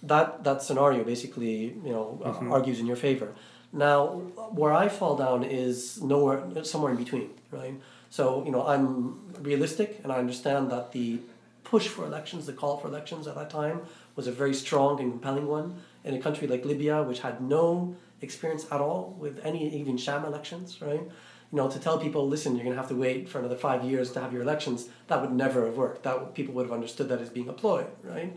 that 0.03 0.45
that 0.45 0.63
scenario 0.63 1.05
basically 1.05 1.75
you 1.85 1.93
know 1.93 2.21
uh, 2.23 2.33
mm-hmm. 2.33 2.53
argues 2.53 2.81
in 2.81 2.87
your 2.87 2.97
favor. 2.97 3.33
Now, 3.73 4.07
where 4.61 4.73
I 4.73 4.89
fall 4.89 5.17
down 5.17 5.45
is 5.45 6.03
nowhere, 6.03 6.65
somewhere 6.65 6.91
in 6.91 6.97
between, 6.99 7.31
right? 7.51 7.75
So 8.11 8.45
you 8.45 8.51
know 8.51 8.67
I'm 8.67 9.33
realistic, 9.41 10.01
and 10.03 10.13
I 10.13 10.17
understand 10.17 10.71
that 10.71 10.93
the 10.93 11.21
push 11.65 11.87
for 11.87 12.05
elections, 12.05 12.47
the 12.47 12.53
call 12.53 12.77
for 12.79 12.89
elections 12.89 13.27
at 13.27 13.37
that 13.37 13.49
time 13.49 13.81
was 14.17 14.27
a 14.27 14.33
very 14.33 14.55
strong 14.55 15.01
and 15.01 15.11
compelling 15.13 15.47
one 15.47 15.77
in 16.05 16.15
a 16.15 16.21
country 16.21 16.47
like 16.47 16.65
Libya, 16.65 17.03
which 17.03 17.21
had 17.21 17.41
no 17.41 17.97
experience 18.21 18.67
at 18.71 18.81
all 18.81 19.17
with 19.19 19.45
any 19.45 19.75
even 19.75 19.97
sham 19.97 20.25
elections, 20.25 20.81
right? 20.81 21.01
You 21.01 21.57
know, 21.57 21.69
to 21.69 21.79
tell 21.79 21.99
people, 21.99 22.29
listen, 22.29 22.55
you're 22.55 22.65
going 22.65 22.77
to 22.77 22.81
have 22.81 22.91
to 22.91 22.97
wait 22.97 23.29
for 23.29 23.39
another 23.39 23.57
five 23.57 23.83
years 23.85 24.13
to 24.13 24.21
have 24.21 24.33
your 24.33 24.43
elections, 24.43 24.89
that 25.09 25.21
would 25.21 25.33
never 25.33 25.67
have 25.67 25.77
worked. 25.77 26.05
That 26.05 26.35
people 26.35 26.55
would 26.55 26.67
have 26.67 26.73
understood 26.73 27.09
that 27.09 27.21
as 27.21 27.29
being 27.29 27.49
a 27.49 27.53
ploy, 27.53 27.87
right? 28.05 28.37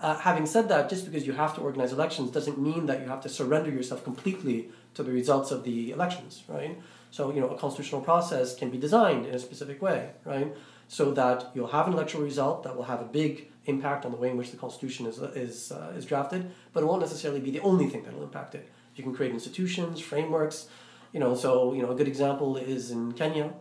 Uh, 0.00 0.18
having 0.18 0.46
said 0.46 0.68
that, 0.68 0.90
just 0.90 1.04
because 1.04 1.26
you 1.26 1.32
have 1.32 1.54
to 1.54 1.60
organize 1.60 1.92
elections 1.92 2.30
doesn't 2.30 2.58
mean 2.58 2.86
that 2.86 3.00
you 3.00 3.08
have 3.08 3.20
to 3.22 3.28
surrender 3.28 3.70
yourself 3.70 4.02
completely 4.02 4.68
to 4.94 5.02
the 5.02 5.10
results 5.10 5.50
of 5.50 5.64
the 5.64 5.90
elections, 5.90 6.42
right? 6.48 6.78
So, 7.10 7.32
you 7.32 7.40
know, 7.40 7.48
a 7.48 7.56
constitutional 7.56 8.00
process 8.00 8.56
can 8.56 8.70
be 8.70 8.78
designed 8.78 9.26
in 9.26 9.34
a 9.34 9.38
specific 9.38 9.80
way, 9.80 10.10
right? 10.24 10.54
So 10.88 11.12
that 11.12 11.50
you'll 11.54 11.68
have 11.68 11.86
an 11.86 11.92
electoral 11.92 12.24
result 12.24 12.64
that 12.64 12.76
will 12.76 12.84
have 12.84 13.00
a 13.00 13.04
big 13.04 13.50
impact 13.66 14.04
on 14.04 14.10
the 14.10 14.16
way 14.16 14.30
in 14.30 14.36
which 14.36 14.50
the 14.50 14.56
Constitution 14.56 15.06
is, 15.06 15.18
is, 15.18 15.72
uh, 15.72 15.92
is 15.96 16.04
drafted, 16.04 16.50
but 16.72 16.82
it 16.82 16.86
won't 16.86 17.00
necessarily 17.00 17.40
be 17.40 17.50
the 17.50 17.60
only 17.60 17.88
thing 17.88 18.02
that 18.04 18.14
will 18.14 18.22
impact 18.22 18.54
it. 18.54 18.70
You 18.96 19.02
can 19.02 19.14
create 19.14 19.32
institutions, 19.32 20.00
frameworks, 20.00 20.68
you 21.12 21.20
know, 21.20 21.34
so, 21.34 21.72
you 21.74 21.82
know, 21.82 21.90
a 21.90 21.94
good 21.94 22.08
example 22.08 22.56
is 22.56 22.90
in 22.90 23.12
Kenya, 23.12 23.52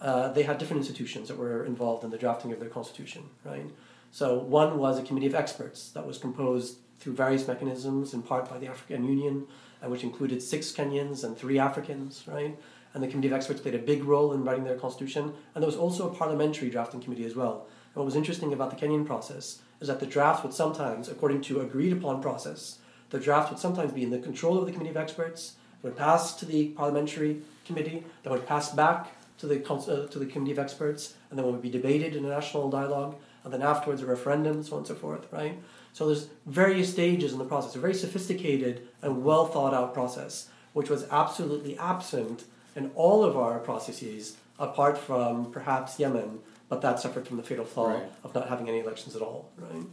uh, 0.00 0.28
they 0.32 0.42
had 0.42 0.58
different 0.58 0.80
institutions 0.80 1.28
that 1.28 1.36
were 1.36 1.64
involved 1.64 2.02
in 2.04 2.10
the 2.10 2.18
drafting 2.18 2.52
of 2.52 2.60
their 2.60 2.68
constitution, 2.68 3.24
right? 3.44 3.70
So 4.10 4.38
one 4.38 4.78
was 4.78 4.98
a 4.98 5.02
committee 5.02 5.26
of 5.26 5.34
experts 5.34 5.90
that 5.90 6.06
was 6.06 6.18
composed 6.18 6.78
through 6.98 7.14
various 7.14 7.46
mechanisms, 7.46 8.14
in 8.14 8.22
part 8.22 8.48
by 8.48 8.58
the 8.58 8.68
African 8.68 9.04
Union, 9.04 9.46
uh, 9.82 9.88
which 9.88 10.02
included 10.02 10.42
six 10.42 10.72
Kenyans 10.72 11.24
and 11.24 11.36
three 11.36 11.58
Africans, 11.58 12.24
right? 12.26 12.58
And 12.94 13.02
the 13.02 13.08
committee 13.08 13.28
of 13.28 13.34
experts 13.34 13.60
played 13.60 13.74
a 13.74 13.78
big 13.78 14.04
role 14.04 14.32
in 14.32 14.44
writing 14.44 14.64
their 14.64 14.78
constitution. 14.78 15.34
And 15.54 15.62
there 15.62 15.66
was 15.66 15.76
also 15.76 16.10
a 16.10 16.14
parliamentary 16.14 16.70
drafting 16.70 17.00
committee 17.00 17.26
as 17.26 17.34
well, 17.34 17.66
what 17.94 18.04
was 18.04 18.16
interesting 18.16 18.52
about 18.52 18.70
the 18.70 18.76
Kenyan 18.76 19.06
process 19.06 19.60
is 19.80 19.88
that 19.88 20.00
the 20.00 20.06
draft 20.06 20.44
would 20.44 20.54
sometimes, 20.54 21.08
according 21.08 21.40
to 21.42 21.60
agreed 21.60 21.92
upon 21.92 22.22
process, 22.22 22.78
the 23.10 23.18
draft 23.18 23.50
would 23.50 23.58
sometimes 23.58 23.92
be 23.92 24.02
in 24.02 24.10
the 24.10 24.18
control 24.18 24.58
of 24.58 24.66
the 24.66 24.72
committee 24.72 24.90
of 24.90 24.96
experts, 24.96 25.54
would 25.82 25.96
pass 25.96 26.34
to 26.34 26.46
the 26.46 26.68
parliamentary 26.68 27.42
committee, 27.64 28.04
that 28.22 28.32
would 28.32 28.46
pass 28.46 28.72
back 28.72 29.12
to 29.38 29.46
the, 29.46 29.64
uh, 29.64 30.06
to 30.08 30.18
the 30.18 30.26
committee 30.26 30.52
of 30.52 30.58
experts, 30.58 31.14
and 31.30 31.38
then 31.38 31.46
would 31.46 31.62
be 31.62 31.70
debated 31.70 32.16
in 32.16 32.24
a 32.24 32.28
national 32.28 32.70
dialogue, 32.70 33.16
and 33.44 33.52
then 33.52 33.62
afterwards 33.62 34.02
a 34.02 34.06
referendum, 34.06 34.62
so 34.62 34.72
on 34.72 34.78
and 34.78 34.86
so 34.86 34.94
forth, 34.94 35.26
right? 35.30 35.58
So 35.92 36.06
there's 36.06 36.28
various 36.46 36.90
stages 36.90 37.32
in 37.32 37.38
the 37.38 37.44
process, 37.44 37.76
a 37.76 37.78
very 37.78 37.94
sophisticated 37.94 38.88
and 39.02 39.24
well 39.24 39.46
thought 39.46 39.74
out 39.74 39.94
process, 39.94 40.48
which 40.72 40.90
was 40.90 41.06
absolutely 41.10 41.78
absent 41.78 42.44
in 42.74 42.90
all 42.94 43.22
of 43.22 43.36
our 43.36 43.58
processes, 43.60 44.36
apart 44.58 44.98
from 44.98 45.52
perhaps 45.52 46.00
Yemen, 46.00 46.40
but 46.74 46.82
that 46.82 46.98
suffered 46.98 47.26
from 47.26 47.36
the 47.36 47.42
fatal 47.42 47.64
flaw 47.64 47.92
right. 47.92 48.02
of 48.24 48.34
not 48.34 48.48
having 48.48 48.68
any 48.68 48.80
elections 48.80 49.14
at 49.14 49.22
all, 49.22 49.48
right? 49.56 49.84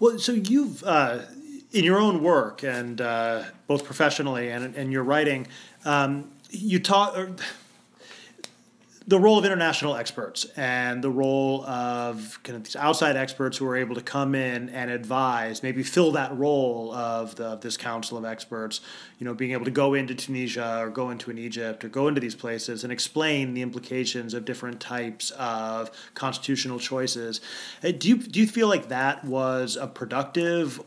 Well, 0.00 0.18
so 0.18 0.32
you've 0.32 0.82
uh, 0.82 1.20
in 1.70 1.84
your 1.84 1.98
own 1.98 2.22
work 2.22 2.64
and 2.64 3.00
uh, 3.00 3.44
both 3.68 3.84
professionally 3.84 4.50
and 4.50 4.74
and 4.74 4.92
your 4.92 5.04
writing, 5.04 5.46
um, 5.84 6.32
you 6.50 6.80
talk 6.80 7.16
the 9.08 9.18
role 9.18 9.38
of 9.38 9.44
international 9.46 9.96
experts 9.96 10.44
and 10.54 11.02
the 11.02 11.08
role 11.10 11.64
of 11.64 12.38
kind 12.42 12.56
of 12.56 12.64
these 12.64 12.76
outside 12.76 13.16
experts 13.16 13.56
who 13.56 13.66
are 13.66 13.74
able 13.74 13.94
to 13.94 14.02
come 14.02 14.34
in 14.34 14.68
and 14.68 14.90
advise, 14.90 15.62
maybe 15.62 15.82
fill 15.82 16.12
that 16.12 16.36
role 16.36 16.92
of, 16.92 17.34
the, 17.36 17.46
of 17.46 17.62
this 17.62 17.78
council 17.78 18.18
of 18.18 18.26
experts, 18.26 18.82
you 19.18 19.24
know, 19.24 19.32
being 19.32 19.52
able 19.52 19.64
to 19.64 19.70
go 19.70 19.94
into 19.94 20.14
Tunisia 20.14 20.80
or 20.82 20.90
go 20.90 21.08
into 21.08 21.30
an 21.30 21.38
Egypt 21.38 21.86
or 21.86 21.88
go 21.88 22.06
into 22.06 22.20
these 22.20 22.34
places 22.34 22.84
and 22.84 22.92
explain 22.92 23.54
the 23.54 23.62
implications 23.62 24.34
of 24.34 24.44
different 24.44 24.78
types 24.78 25.30
of 25.30 25.90
constitutional 26.12 26.78
choices. 26.78 27.40
Uh, 27.82 27.92
do 27.92 28.10
you, 28.10 28.18
do 28.18 28.38
you 28.38 28.46
feel 28.46 28.68
like 28.68 28.88
that 28.88 29.24
was 29.24 29.76
a 29.76 29.86
productive 29.86 30.82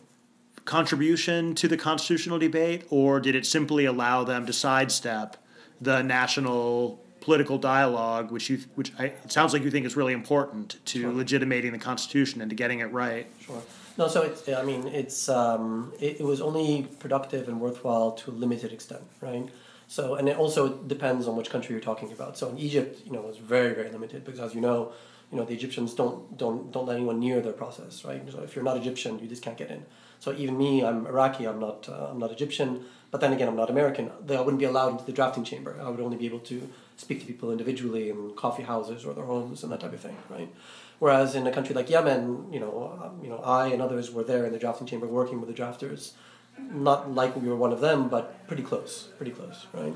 contribution 0.66 1.56
to 1.56 1.68
the 1.68 1.76
constitutional 1.76 2.38
debate, 2.38 2.86
or 2.92 3.20
did 3.20 3.34
it 3.34 3.48
simply 3.48 3.86
allow 3.86 4.24
them 4.24 4.46
to 4.46 4.54
sidestep 4.54 5.38
the 5.82 6.04
national 6.04 7.04
political 7.22 7.58
dialogue, 7.58 8.32
which 8.32 8.50
you, 8.50 8.60
which 8.76 8.92
I, 9.00 9.06
it 9.06 9.32
sounds 9.32 9.54
like 9.54 9.64
you 9.64 9.72
think 9.72 9.86
is 9.86 9.96
really 9.96 10.14
important 10.14 10.84
to 10.88 11.02
sure. 11.02 11.14
legitimating 11.14 11.72
the 11.72 11.78
Constitution 11.78 12.42
and 12.42 12.50
to 12.50 12.56
getting 12.56 12.80
it 12.80 12.92
right. 12.92 13.28
Sure. 13.40 13.62
No, 13.98 14.08
so 14.08 14.24
it's, 14.24 14.50
I 14.50 14.64
mean, 14.64 14.88
it's, 14.88 15.30
um, 15.30 15.94
it, 16.00 16.20
it 16.20 16.24
was 16.24 16.42
only 16.42 16.88
productive 17.00 17.48
and 17.48 17.62
worthwhile 17.62 18.12
to 18.14 18.32
a 18.32 18.34
limited 18.34 18.74
extent, 18.74 19.04
right? 19.22 19.48
So, 19.88 20.16
and 20.16 20.28
it 20.28 20.38
also 20.38 20.70
depends 20.70 21.28
on 21.28 21.36
which 21.36 21.50
country 21.50 21.74
you're 21.74 21.84
talking 21.84 22.12
about. 22.12 22.38
So 22.38 22.50
in 22.50 22.58
Egypt, 22.58 23.02
you 23.06 23.12
know, 23.12 23.20
it 23.20 23.28
was 23.28 23.38
very, 23.38 23.74
very 23.74 23.90
limited 23.90 24.24
because 24.24 24.40
as 24.40 24.56
you 24.56 24.62
know, 24.62 24.94
you 25.32 25.38
know, 25.38 25.46
the 25.46 25.54
Egyptians 25.54 25.94
don't, 25.94 26.38
don't, 26.38 26.72
don't 26.72 26.86
let 26.86 26.98
anyone 26.98 27.20
near 27.20 27.42
their 27.42 27.54
process, 27.54 28.04
right? 28.04 28.22
So 28.32 28.42
if 28.42 28.56
you're 28.56 28.66
not 28.66 28.78
Egyptian, 28.78 29.20
you 29.20 29.28
just 29.28 29.42
can't 29.42 29.58
get 29.58 29.70
in. 29.70 29.86
So 30.20 30.34
even 30.34 30.58
me, 30.58 30.84
I'm 30.84 31.08
Iraqi, 31.08 31.46
I'm 31.46 31.60
not, 31.60 31.88
uh, 31.90 32.08
I'm 32.12 32.20
not 32.20 32.32
Egyptian, 32.32 32.86
but 33.12 33.22
then 33.22 33.34
again, 33.34 33.48
I'm 33.48 33.56
not 33.56 33.70
American. 33.70 34.12
I 34.30 34.40
wouldn't 34.40 34.60
be 34.60 34.66
allowed 34.66 34.92
into 34.92 35.06
the 35.06 35.12
drafting 35.12 35.44
chamber. 35.44 35.76
I 35.82 35.90
would 35.90 36.00
only 36.00 36.18
be 36.18 36.26
able 36.26 36.40
to 36.40 36.70
speak 37.02 37.20
to 37.20 37.26
people 37.26 37.52
individually 37.52 38.10
in 38.12 38.32
coffee 38.36 38.64
houses 38.64 39.06
or 39.06 39.14
their 39.14 39.26
homes 39.26 39.64
and 39.64 39.72
that 39.72 39.80
type 39.80 39.94
of 39.94 40.00
thing, 40.00 40.18
right? 40.30 40.50
Whereas 41.00 41.34
in 41.34 41.48
a 41.48 41.52
country 41.52 41.74
like 41.74 41.90
Yemen, 41.90 42.54
you 42.54 42.60
know, 42.60 43.00
um, 43.02 43.24
you 43.24 43.30
know, 43.30 43.40
I 43.40 43.68
and 43.74 43.82
others 43.82 44.12
were 44.12 44.24
there 44.24 44.46
in 44.46 44.52
the 44.52 44.60
drafting 44.60 44.86
chamber 44.86 45.08
working 45.08 45.42
with 45.42 45.50
the 45.50 45.60
drafters, 45.62 46.12
not 46.60 47.12
like 47.12 47.36
we 47.36 47.48
were 47.48 47.56
one 47.56 47.74
of 47.74 47.82
them, 47.82 48.08
but 48.08 48.48
pretty 48.48 48.62
close, 48.62 49.10
pretty 49.18 49.32
close, 49.32 49.66
right? 49.74 49.96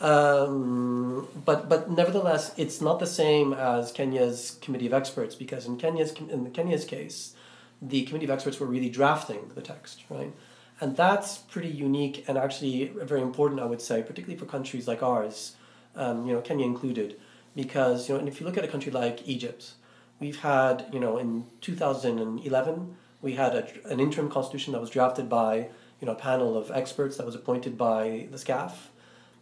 Um, 0.00 1.28
but 1.44 1.68
but 1.68 1.90
nevertheless, 1.90 2.54
it's 2.56 2.80
not 2.80 3.00
the 3.00 3.06
same 3.06 3.52
as 3.52 3.92
Kenya's 3.92 4.56
committee 4.62 4.86
of 4.86 4.94
experts 4.94 5.34
because 5.34 5.66
in 5.66 5.76
Kenya's 5.76 6.12
in 6.12 6.44
the 6.44 6.50
Kenya's 6.50 6.86
case, 6.86 7.34
the 7.82 8.02
committee 8.06 8.24
of 8.24 8.30
experts 8.30 8.58
were 8.58 8.66
really 8.66 8.88
drafting 8.88 9.50
the 9.54 9.60
text, 9.60 10.04
right? 10.08 10.32
And 10.80 10.96
that's 10.96 11.36
pretty 11.36 11.68
unique 11.68 12.24
and 12.26 12.38
actually 12.38 12.86
very 12.86 13.20
important, 13.20 13.60
I 13.60 13.66
would 13.66 13.82
say, 13.82 14.02
particularly 14.02 14.38
for 14.38 14.46
countries 14.46 14.88
like 14.88 15.02
ours, 15.02 15.56
um, 15.96 16.26
you 16.26 16.32
know, 16.32 16.40
Kenya 16.40 16.64
included, 16.64 17.18
because 17.54 18.08
you 18.08 18.14
know, 18.14 18.20
and 18.20 18.28
if 18.28 18.40
you 18.40 18.46
look 18.46 18.56
at 18.56 18.64
a 18.64 18.68
country 18.68 18.92
like 18.92 19.26
Egypt, 19.26 19.72
we've 20.18 20.40
had, 20.40 20.86
you 20.92 21.00
know, 21.00 21.18
in 21.18 21.46
two 21.60 21.74
thousand 21.74 22.18
and 22.18 22.44
eleven, 22.46 22.96
we 23.22 23.34
had 23.34 23.54
a, 23.54 23.68
an 23.86 24.00
interim 24.00 24.30
constitution 24.30 24.72
that 24.72 24.80
was 24.80 24.90
drafted 24.90 25.28
by 25.28 25.68
you 26.00 26.06
know 26.06 26.12
a 26.12 26.16
panel 26.16 26.56
of 26.56 26.70
experts 26.70 27.16
that 27.16 27.26
was 27.26 27.34
appointed 27.34 27.76
by 27.76 28.28
the 28.30 28.38
SCAF, 28.38 28.72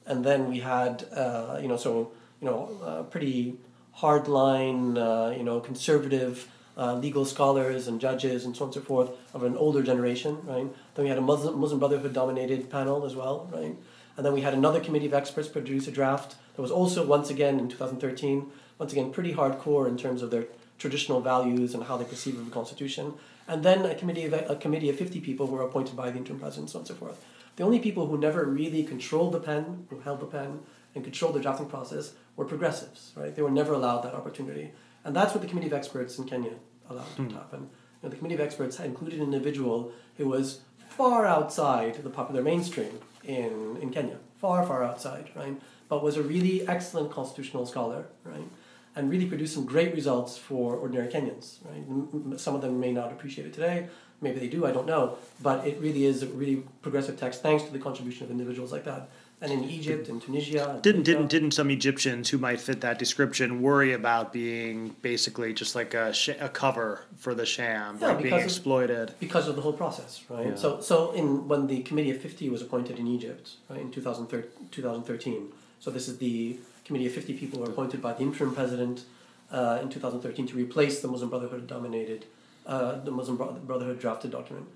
and 0.07 0.25
then 0.25 0.49
we 0.49 0.61
had 0.61 1.05
uh, 1.12 1.59
you 1.61 1.69
know 1.69 1.76
so 1.76 2.12
you 2.40 2.47
know 2.47 3.07
pretty 3.11 3.57
hardline 3.99 4.97
uh, 4.97 5.37
you 5.37 5.43
know 5.43 5.61
conservative 5.61 6.49
uh, 6.78 6.95
legal 6.95 7.25
scholars 7.25 7.88
and 7.88 8.00
judges 8.00 8.45
and 8.45 8.57
so 8.57 8.64
on 8.64 8.69
and 8.69 8.75
so 8.75 8.81
forth 8.81 9.11
of 9.35 9.43
an 9.43 9.57
older 9.57 9.83
generation, 9.83 10.38
right? 10.45 10.67
Then 10.95 11.05
we 11.05 11.09
had 11.09 11.19
a 11.19 11.23
Muslim, 11.23 11.59
Muslim 11.59 11.81
Brotherhood 11.81 12.12
dominated 12.12 12.71
panel 12.71 13.05
as 13.05 13.17
well, 13.17 13.50
right? 13.52 13.75
And 14.18 14.26
then 14.26 14.32
we 14.32 14.40
had 14.40 14.52
another 14.52 14.80
committee 14.80 15.06
of 15.06 15.14
experts 15.14 15.46
produce 15.46 15.87
a 15.87 15.92
draft 15.92 16.34
that 16.56 16.60
was 16.60 16.72
also 16.72 17.06
once 17.06 17.30
again 17.30 17.60
in 17.60 17.68
2013, 17.68 18.50
once 18.76 18.92
again 18.92 19.12
pretty 19.12 19.32
hardcore 19.32 19.87
in 19.87 19.96
terms 19.96 20.22
of 20.22 20.32
their 20.32 20.46
traditional 20.76 21.20
values 21.20 21.72
and 21.72 21.84
how 21.84 21.96
they 21.96 22.04
perceive 22.04 22.37
of 22.37 22.44
the 22.44 22.50
Constitution. 22.50 23.14
And 23.46 23.62
then 23.62 23.87
a 23.87 23.94
committee 23.94 24.25
of 24.25 24.32
a 24.32 24.56
committee 24.56 24.90
of 24.90 24.96
50 24.96 25.20
people 25.20 25.46
were 25.46 25.62
appointed 25.62 25.94
by 25.94 26.10
the 26.10 26.18
interim 26.18 26.40
president, 26.40 26.70
so 26.70 26.78
on 26.78 26.80
and 26.80 26.88
so 26.88 26.94
forth. 26.96 27.25
The 27.54 27.62
only 27.62 27.78
people 27.78 28.08
who 28.08 28.18
never 28.18 28.44
really 28.44 28.82
controlled 28.82 29.34
the 29.34 29.40
pen, 29.40 29.87
who 29.88 30.00
held 30.00 30.18
the 30.18 30.26
pen, 30.26 30.60
and 30.96 31.04
controlled 31.04 31.37
the 31.37 31.40
drafting 31.40 31.66
process 31.66 32.14
were 32.34 32.44
progressives, 32.44 33.12
right? 33.14 33.34
They 33.34 33.42
were 33.42 33.52
never 33.52 33.72
allowed 33.72 34.00
that 34.00 34.14
opportunity. 34.14 34.72
And 35.04 35.14
that's 35.14 35.32
what 35.32 35.42
the 35.42 35.48
Committee 35.48 35.68
of 35.68 35.75
Experts 35.75 36.18
in 36.18 36.25
Kenya 36.25 36.54
allowed 36.90 37.04
hmm. 37.04 37.28
to 37.28 37.34
happen. 37.37 37.60
You 37.60 37.68
know, 38.02 38.08
the 38.08 38.16
Committee 38.16 38.34
of 38.34 38.40
Experts 38.40 38.80
included 38.80 39.20
an 39.20 39.26
individual 39.26 39.92
who 40.16 40.28
was 40.28 40.62
far 40.99 41.25
outside 41.25 41.95
the 42.02 42.11
popular 42.11 42.43
mainstream 42.43 42.99
in, 43.23 43.78
in 43.81 43.90
Kenya, 43.90 44.19
far, 44.40 44.67
far 44.67 44.83
outside, 44.83 45.31
right? 45.37 45.57
But 45.88 46.02
was 46.02 46.17
a 46.17 46.23
really 46.23 46.67
excellent 46.67 47.12
constitutional 47.12 47.67
scholar, 47.67 48.07
right? 48.25 48.49
And 48.97 49.09
really 49.09 49.26
produced 49.26 49.55
some 49.55 49.64
great 49.64 49.95
results 49.95 50.37
for 50.37 50.75
ordinary 50.75 51.07
Kenyans, 51.07 51.59
right? 51.64 52.40
Some 52.40 52.57
of 52.57 52.62
them 52.62 52.81
may 52.81 52.93
not 52.93 53.12
appreciate 53.12 53.47
it 53.47 53.55
today, 53.55 53.87
maybe 54.21 54.40
they 54.40 54.49
do, 54.49 54.67
I 54.67 54.73
don't 54.73 54.87
know. 54.87 55.19
But 55.40 55.64
it 55.64 55.78
really 55.81 56.05
is 56.05 56.25
a 56.25 56.26
really 56.26 56.64
progressive 56.83 57.17
text 57.17 57.43
thanks 57.43 57.62
to 57.62 57.73
the 57.73 57.78
contribution 57.78 58.25
of 58.25 58.33
individuals 58.33 58.73
like 58.73 58.85
that 58.85 59.09
and 59.40 59.52
in 59.52 59.64
Egypt 59.64 60.09
and 60.09 60.21
Tunisia. 60.21 60.71
And 60.71 60.83
didn't 60.83 61.02
didn't 61.04 61.28
didn't 61.28 61.52
some 61.52 61.71
Egyptians 61.71 62.28
who 62.28 62.38
might 62.38 62.61
fit 62.61 62.80
that 62.80 62.99
description 62.99 63.62
worry 63.62 63.92
about 63.92 64.33
being 64.33 64.97
basically 65.02 65.54
just 65.54 65.75
like 65.75 65.95
a, 65.95 66.12
sh- 66.12 66.30
a 66.40 66.49
cover 66.49 67.04
for 67.16 67.35
the 67.35 67.47
sham, 67.47 67.99
yeah, 68.00 68.09
like 68.09 68.23
being 68.23 68.35
exploited 68.35 69.11
of, 69.11 69.21
because 69.21 69.47
of 69.49 69.57
the 69.57 69.62
whole 69.62 69.73
process, 69.73 70.25
right? 70.28 70.49
Yeah. 70.49 70.54
So 70.57 70.80
so 70.80 71.12
in 71.12 71.47
when 71.47 71.66
the 71.66 71.83
Committee 71.83 72.11
of 72.11 72.21
Fifty 72.21 72.49
was 72.49 72.62
appointed 72.62 72.99
in 72.99 73.07
Egypt 73.07 73.52
right, 73.68 73.80
in 73.80 73.90
2013, 73.90 75.52
so 75.80 75.90
this 75.90 76.09
is 76.09 76.18
the 76.18 76.57
Committee 76.85 77.07
of 77.07 77.12
Fifty 77.12 77.35
people 77.35 77.61
were 77.61 77.66
appointed 77.66 78.02
by 78.02 78.14
the 78.14 78.23
interim 78.23 78.54
president 78.54 79.04
uh, 79.52 79.78
in 79.80 79.88
2013 79.88 80.49
to 80.49 80.57
replace 80.57 81.00
the 81.00 81.09
Muslim 81.09 81.30
Brotherhood 81.30 81.66
dominated 81.66 82.26
uh, 82.66 82.99
the 83.00 83.11
Muslim 83.11 83.37
Brotherhood 83.37 84.00
drafted 84.00 84.33
document. 84.33 84.66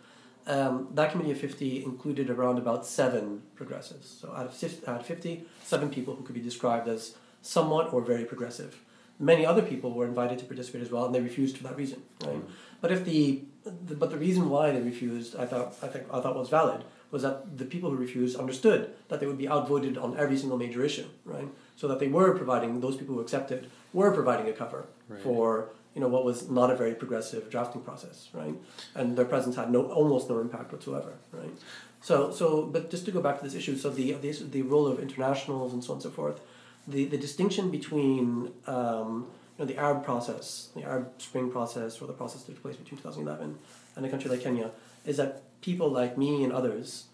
Um, 0.46 0.88
that 0.94 1.12
committee 1.12 1.30
of 1.30 1.38
50 1.38 1.84
included 1.84 2.28
around 2.28 2.58
about 2.58 2.84
seven 2.84 3.42
progressives. 3.54 4.08
So 4.20 4.32
out 4.32 4.46
of, 4.46 4.88
out 4.88 5.00
of 5.00 5.06
50, 5.06 5.44
seven 5.64 5.88
people 5.88 6.16
who 6.16 6.24
could 6.24 6.34
be 6.34 6.40
described 6.40 6.88
as 6.88 7.14
somewhat 7.42 7.92
or 7.92 8.00
very 8.00 8.24
progressive. 8.24 8.80
Many 9.18 9.46
other 9.46 9.62
people 9.62 9.92
were 9.92 10.06
invited 10.06 10.38
to 10.40 10.44
participate 10.44 10.82
as 10.82 10.90
well, 10.90 11.04
and 11.04 11.14
they 11.14 11.20
refused 11.20 11.56
for 11.56 11.62
that 11.64 11.76
reason. 11.76 12.02
Right? 12.24 12.36
Mm. 12.36 12.50
But 12.80 12.90
if 12.90 13.04
the, 13.04 13.42
the, 13.64 13.94
but 13.94 14.10
the 14.10 14.18
reason 14.18 14.50
why 14.50 14.72
they 14.72 14.80
refused, 14.80 15.36
I 15.36 15.46
thought 15.46 15.74
I 15.82 15.86
think 15.86 16.06
I 16.12 16.20
thought 16.20 16.34
was 16.34 16.48
valid, 16.48 16.82
was 17.12 17.22
that 17.22 17.56
the 17.58 17.64
people 17.64 17.90
who 17.90 17.96
refused 17.96 18.36
understood 18.36 18.92
that 19.08 19.20
they 19.20 19.26
would 19.26 19.38
be 19.38 19.48
outvoted 19.48 19.96
on 19.96 20.16
every 20.18 20.36
single 20.36 20.58
major 20.58 20.82
issue, 20.82 21.06
right? 21.24 21.46
So 21.76 21.86
that 21.86 22.00
they 22.00 22.08
were 22.08 22.34
providing 22.34 22.80
those 22.80 22.96
people 22.96 23.14
who 23.14 23.20
accepted 23.20 23.70
were 23.92 24.10
providing 24.10 24.48
a 24.48 24.52
cover 24.52 24.86
right. 25.08 25.20
for 25.20 25.68
you 25.94 26.00
know 26.00 26.08
what 26.08 26.24
was 26.24 26.48
not 26.48 26.70
a 26.70 26.76
very 26.76 26.94
progressive 26.94 27.50
drafting 27.50 27.82
process, 27.82 28.28
right? 28.32 28.54
And 28.94 29.16
their 29.16 29.24
presence 29.24 29.56
had 29.56 29.70
no 29.70 29.84
almost 29.86 30.28
no 30.28 30.40
impact 30.40 30.72
whatsoever, 30.72 31.14
right? 31.32 31.52
So 32.00 32.30
so 32.30 32.62
but 32.64 32.90
just 32.90 33.04
to 33.06 33.10
go 33.10 33.20
back 33.20 33.38
to 33.38 33.44
this 33.44 33.54
issue, 33.54 33.76
so 33.76 33.90
the 33.90 34.12
the, 34.12 34.32
the 34.32 34.62
role 34.62 34.86
of 34.86 34.98
internationals 35.00 35.72
and 35.72 35.84
so 35.84 35.92
on 35.92 35.96
and 35.96 36.02
so 36.02 36.10
forth, 36.10 36.40
the 36.88 37.04
the 37.04 37.18
distinction 37.18 37.70
between 37.70 38.52
um, 38.66 39.26
you 39.58 39.64
know 39.64 39.66
the 39.66 39.76
Arab 39.76 40.04
process, 40.04 40.70
the 40.74 40.82
Arab 40.82 41.10
Spring 41.18 41.50
process, 41.50 42.00
or 42.00 42.06
the 42.06 42.14
process 42.14 42.42
that 42.42 42.52
took 42.52 42.62
place 42.62 42.76
between 42.76 42.98
two 42.98 43.02
thousand 43.02 43.22
eleven 43.22 43.58
and 43.96 44.06
a 44.06 44.08
country 44.08 44.30
like 44.30 44.42
Kenya, 44.42 44.70
is 45.04 45.18
that 45.18 45.42
people 45.60 45.88
like 45.90 46.16
me 46.16 46.42
and 46.44 46.52
others. 46.52 47.04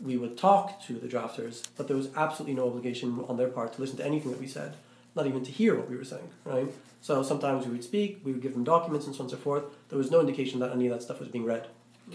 We 0.00 0.16
would 0.16 0.38
talk 0.38 0.80
to 0.82 0.92
the 0.92 1.08
drafters, 1.08 1.66
but 1.76 1.88
there 1.88 1.96
was 1.96 2.08
absolutely 2.14 2.54
no 2.54 2.68
obligation 2.68 3.24
on 3.26 3.36
their 3.36 3.48
part 3.48 3.72
to 3.72 3.80
listen 3.80 3.96
to 3.96 4.06
anything 4.06 4.30
that 4.30 4.38
we 4.38 4.46
said 4.46 4.74
not 5.14 5.26
even 5.26 5.44
to 5.44 5.50
hear 5.50 5.74
what 5.76 5.88
we 5.88 5.96
were 5.96 6.04
saying, 6.04 6.28
right? 6.44 6.72
So 7.00 7.22
sometimes 7.22 7.66
we 7.66 7.72
would 7.72 7.84
speak, 7.84 8.20
we 8.24 8.32
would 8.32 8.42
give 8.42 8.52
them 8.54 8.64
documents 8.64 9.06
and 9.06 9.14
so 9.14 9.20
on 9.20 9.24
and 9.26 9.30
so 9.30 9.36
forth. 9.36 9.64
There 9.88 9.98
was 9.98 10.10
no 10.10 10.20
indication 10.20 10.60
that 10.60 10.72
any 10.72 10.86
of 10.86 10.92
that 10.92 11.02
stuff 11.02 11.20
was 11.20 11.28
being 11.28 11.44
read, 11.44 11.66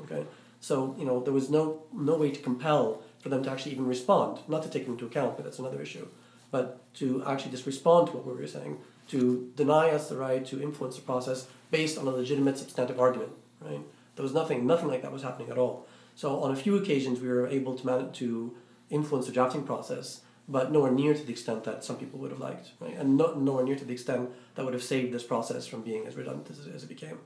okay? 0.02 0.26
So, 0.60 0.96
you 0.98 1.06
know, 1.06 1.22
there 1.22 1.34
was 1.34 1.50
no, 1.50 1.84
no 1.94 2.16
way 2.16 2.32
to 2.32 2.42
compel 2.42 3.02
for 3.20 3.30
them 3.30 3.44
to 3.44 3.52
actually 3.52 3.74
even 3.74 3.86
respond, 3.86 4.40
not 4.48 4.64
to 4.64 4.70
take 4.70 4.86
them 4.86 4.94
into 4.94 5.06
account, 5.06 5.36
but 5.36 5.44
that's 5.44 5.60
another 5.60 5.82
issue, 5.82 6.08
but 6.52 6.80
to 6.96 7.24
actually 7.26 7.52
just 7.52 7.66
respond 7.66 8.08
to 8.08 8.14
what 8.14 8.26
we 8.26 8.34
were 8.34 8.48
saying, 8.48 8.78
to 9.10 9.52
deny 9.56 9.90
us 9.90 10.08
the 10.10 10.16
right 10.16 10.46
to 10.46 10.62
influence 10.62 10.96
the 10.96 11.02
process 11.02 11.48
based 11.72 11.98
on 11.98 12.08
a 12.08 12.12
legitimate 12.12 12.58
substantive 12.58 13.00
argument, 13.00 13.32
right? 13.62 13.82
There 14.16 14.24
was 14.24 14.34
nothing, 14.34 14.66
nothing 14.66 14.88
like 14.88 15.02
that 15.02 15.12
was 15.12 15.24
happening 15.24 15.50
at 15.50 15.58
all. 15.58 15.88
So 16.16 16.42
on 16.42 16.52
a 16.52 16.56
few 16.56 16.78
occasions, 16.78 17.20
we 17.20 17.28
were 17.28 17.48
able 17.48 17.76
to 17.76 17.86
manage 17.86 18.18
to 18.20 18.56
influence 18.90 19.26
the 19.26 19.32
drafting 19.32 19.64
process, 19.64 20.22
but 20.48 20.72
nowhere 20.72 20.92
near 20.92 21.14
to 21.14 21.24
the 21.24 21.32
extent 21.32 21.64
that 21.64 21.84
some 21.84 21.98
people 21.98 22.20
would 22.20 22.32
have 22.32 22.40
liked, 22.40 22.72
right? 22.80 22.96
And 22.98 23.18
not 23.18 23.40
nowhere 23.40 23.64
near 23.64 23.76
to 23.76 23.86
the 23.86 23.94
extent 23.94 24.30
that 24.56 24.66
would 24.66 24.74
have 24.74 24.84
saved 24.84 25.14
this 25.14 25.24
process 25.24 25.66
from 25.66 25.82
being 25.82 26.06
as 26.06 26.16
redundant 26.16 26.50
as, 26.50 26.68
as 26.68 26.84
it 26.84 26.90
became. 26.90 27.20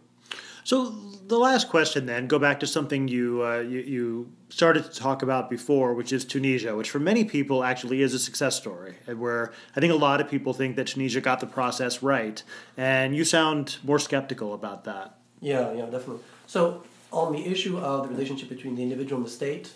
So 0.63 0.89
the 1.27 1.37
last 1.37 1.69
question, 1.69 2.05
then, 2.07 2.27
go 2.27 2.39
back 2.39 2.59
to 2.59 2.67
something 2.67 3.07
you, 3.07 3.41
uh, 3.41 3.59
you, 3.59 3.79
you 3.79 4.31
started 4.49 4.83
to 4.83 4.91
talk 4.91 5.21
about 5.21 5.49
before, 5.49 5.93
which 5.93 6.11
is 6.11 6.25
Tunisia, 6.25 6.75
which 6.75 6.89
for 6.89 6.99
many 6.99 7.23
people 7.23 7.63
actually 7.63 8.01
is 8.01 8.13
a 8.13 8.19
success 8.19 8.57
story, 8.57 8.95
where 9.15 9.53
I 9.77 9.79
think 9.79 9.93
a 9.93 9.95
lot 9.95 10.19
of 10.19 10.29
people 10.29 10.53
think 10.53 10.75
that 10.75 10.87
Tunisia 10.87 11.21
got 11.21 11.39
the 11.39 11.47
process 11.47 12.03
right, 12.03 12.43
and 12.75 13.15
you 13.15 13.23
sound 13.23 13.77
more 13.83 13.97
skeptical 13.97 14.53
about 14.53 14.83
that. 14.83 15.17
Yeah, 15.39 15.71
yeah, 15.71 15.85
definitely. 15.85 16.23
So 16.47 16.83
on 17.13 17.31
the 17.31 17.45
issue 17.45 17.77
of 17.77 18.03
the 18.03 18.09
relationship 18.09 18.49
between 18.49 18.75
the 18.75 18.83
individual 18.83 19.21
and 19.21 19.25
the 19.25 19.31
state, 19.31 19.71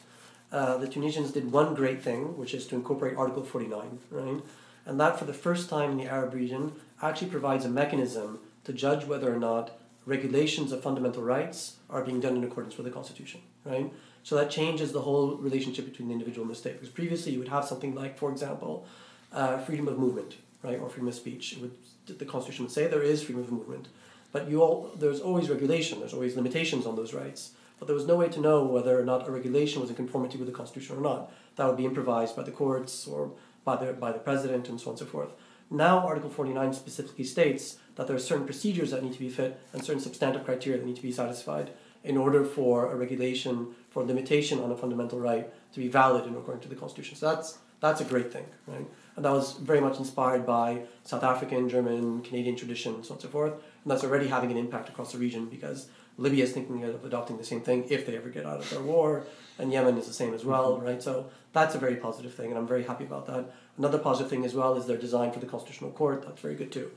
uh, 0.51 0.77
the 0.77 0.87
Tunisians 0.87 1.31
did 1.31 1.51
one 1.51 1.73
great 1.73 2.01
thing, 2.01 2.37
which 2.37 2.53
is 2.53 2.67
to 2.67 2.75
incorporate 2.75 3.17
Article 3.17 3.43
49, 3.43 3.99
right? 4.09 4.41
And 4.85 4.99
that, 4.99 5.17
for 5.17 5.25
the 5.25 5.33
first 5.33 5.69
time 5.69 5.91
in 5.91 5.97
the 5.97 6.05
Arab 6.05 6.33
region, 6.33 6.73
actually 7.01 7.29
provides 7.29 7.65
a 7.65 7.69
mechanism 7.69 8.39
to 8.65 8.73
judge 8.73 9.05
whether 9.05 9.33
or 9.33 9.39
not 9.39 9.79
regulations 10.05 10.71
of 10.71 10.81
fundamental 10.81 11.23
rights 11.23 11.77
are 11.89 12.03
being 12.03 12.19
done 12.19 12.35
in 12.35 12.43
accordance 12.43 12.75
with 12.75 12.85
the 12.85 12.91
Constitution, 12.91 13.41
right? 13.65 13.91
So 14.23 14.35
that 14.35 14.49
changes 14.49 14.91
the 14.91 15.01
whole 15.01 15.35
relationship 15.37 15.85
between 15.85 16.07
the 16.07 16.13
individual 16.13 16.43
and 16.45 16.51
the 16.51 16.57
state. 16.57 16.73
Because 16.73 16.89
previously 16.89 17.31
you 17.31 17.39
would 17.39 17.47
have 17.47 17.65
something 17.65 17.95
like, 17.95 18.17
for 18.17 18.31
example, 18.31 18.85
uh, 19.31 19.57
freedom 19.59 19.87
of 19.87 19.97
movement, 19.97 20.35
right, 20.63 20.79
or 20.79 20.89
freedom 20.89 21.07
of 21.07 21.15
speech. 21.15 21.57
Would, 21.61 21.71
the 22.17 22.25
Constitution 22.25 22.65
would 22.65 22.73
say 22.73 22.87
there 22.87 23.03
is 23.03 23.23
freedom 23.23 23.43
of 23.43 23.51
movement, 23.51 23.87
but 24.31 24.49
you 24.49 24.61
all, 24.61 24.91
there's 24.95 25.21
always 25.21 25.49
regulation. 25.49 25.99
There's 25.99 26.13
always 26.13 26.35
limitations 26.35 26.85
on 26.85 26.95
those 26.95 27.13
rights 27.13 27.51
but 27.81 27.87
there 27.87 27.95
was 27.95 28.05
no 28.05 28.15
way 28.15 28.29
to 28.29 28.39
know 28.39 28.63
whether 28.63 28.99
or 28.99 29.03
not 29.03 29.27
a 29.27 29.31
regulation 29.31 29.81
was 29.81 29.89
in 29.89 29.95
conformity 29.95 30.37
with 30.37 30.45
the 30.45 30.53
Constitution 30.53 30.97
or 30.97 31.01
not. 31.01 31.31
That 31.55 31.65
would 31.65 31.77
be 31.77 31.85
improvised 31.87 32.35
by 32.35 32.43
the 32.43 32.51
courts 32.51 33.07
or 33.07 33.31
by 33.65 33.75
the, 33.75 33.93
by 33.93 34.11
the 34.11 34.19
president 34.19 34.69
and 34.69 34.79
so 34.79 34.89
on 34.89 34.91
and 34.91 34.99
so 34.99 35.05
forth. 35.07 35.31
Now, 35.71 36.05
Article 36.05 36.29
49 36.29 36.73
specifically 36.73 37.23
states 37.23 37.77
that 37.95 38.05
there 38.05 38.15
are 38.15 38.19
certain 38.19 38.45
procedures 38.45 38.91
that 38.91 39.03
need 39.03 39.13
to 39.13 39.19
be 39.19 39.29
fit 39.29 39.59
and 39.73 39.83
certain 39.83 39.99
substantive 39.99 40.45
criteria 40.45 40.77
that 40.77 40.85
need 40.85 40.97
to 40.97 41.01
be 41.01 41.11
satisfied 41.11 41.71
in 42.03 42.17
order 42.17 42.45
for 42.45 42.91
a 42.91 42.95
regulation 42.95 43.73
for 43.89 44.03
limitation 44.03 44.59
on 44.59 44.71
a 44.71 44.77
fundamental 44.77 45.19
right 45.19 45.49
to 45.73 45.79
be 45.79 45.87
valid 45.87 46.25
and 46.25 46.37
according 46.37 46.61
to 46.61 46.69
the 46.69 46.75
constitution. 46.75 47.17
So 47.17 47.33
that's 47.33 47.57
that's 47.79 47.99
a 47.99 48.03
great 48.03 48.31
thing, 48.31 48.45
right? 48.67 48.85
And 49.15 49.25
that 49.25 49.31
was 49.31 49.53
very 49.53 49.81
much 49.81 49.97
inspired 49.97 50.45
by 50.45 50.83
South 51.03 51.23
African, 51.23 51.67
German, 51.67 52.21
Canadian 52.21 52.55
tradition, 52.55 52.93
and 52.93 53.03
so 53.03 53.13
on 53.13 53.15
and 53.15 53.23
so 53.23 53.29
forth. 53.29 53.53
And 53.53 53.91
that's 53.91 54.03
already 54.03 54.27
having 54.27 54.51
an 54.51 54.57
impact 54.57 54.87
across 54.87 55.13
the 55.13 55.17
region 55.17 55.47
because 55.47 55.87
Libya 56.21 56.43
is 56.43 56.51
thinking 56.51 56.83
of 56.83 57.03
adopting 57.03 57.37
the 57.37 57.43
same 57.43 57.61
thing 57.61 57.85
if 57.89 58.05
they 58.05 58.15
ever 58.15 58.29
get 58.29 58.45
out 58.45 58.59
of 58.59 58.69
their 58.69 58.81
war, 58.81 59.25
and 59.57 59.71
Yemen 59.71 59.97
is 59.97 60.07
the 60.07 60.13
same 60.13 60.33
as 60.33 60.45
well, 60.45 60.73
mm-hmm. 60.73 60.85
right? 60.85 61.03
So 61.03 61.29
that's 61.51 61.75
a 61.75 61.79
very 61.79 61.95
positive 61.95 62.33
thing, 62.33 62.49
and 62.51 62.57
I'm 62.57 62.67
very 62.67 62.83
happy 62.83 63.05
about 63.05 63.25
that. 63.27 63.51
Another 63.77 63.97
positive 63.97 64.29
thing 64.29 64.45
as 64.45 64.53
well 64.53 64.75
is 64.75 64.85
their 64.85 64.97
design 64.97 65.31
for 65.31 65.39
the 65.39 65.47
Constitutional 65.47 65.91
Court. 65.91 66.23
That's 66.25 66.39
very 66.39 66.55
good 66.55 66.71
too. 66.71 66.91